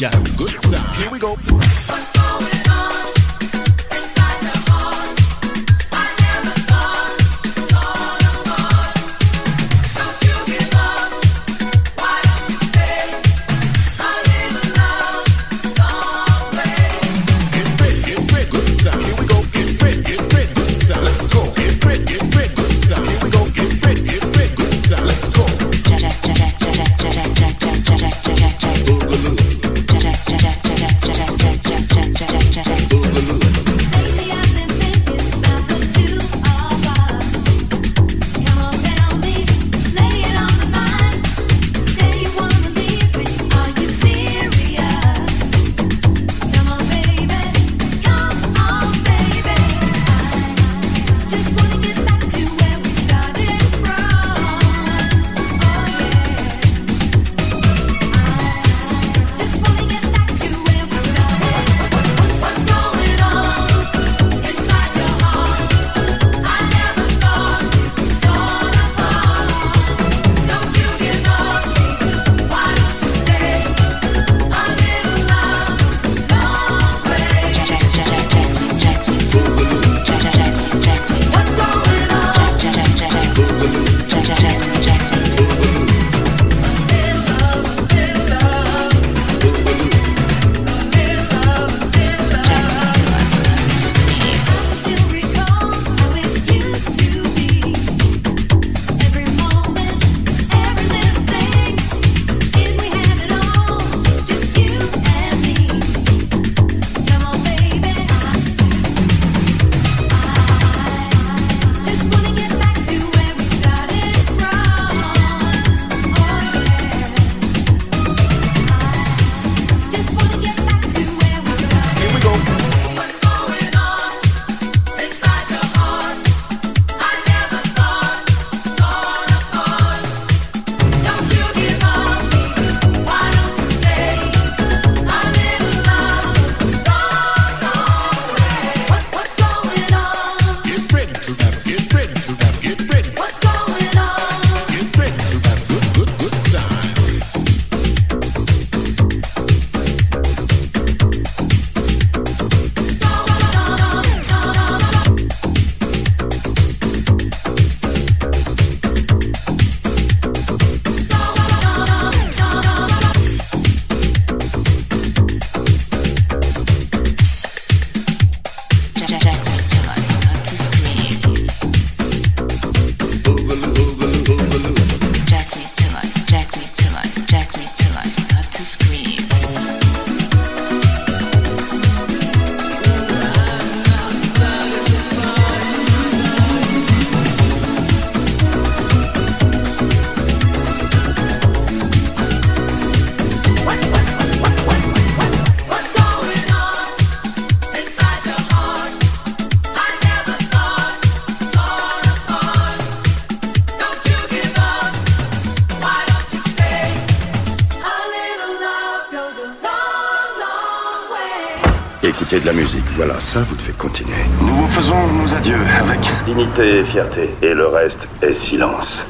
Et 216.60 216.84
fierté. 216.84 217.30
Et 217.42 217.54
le 217.54 217.66
reste 217.66 218.06
est 218.22 218.32
silence. 218.32 219.04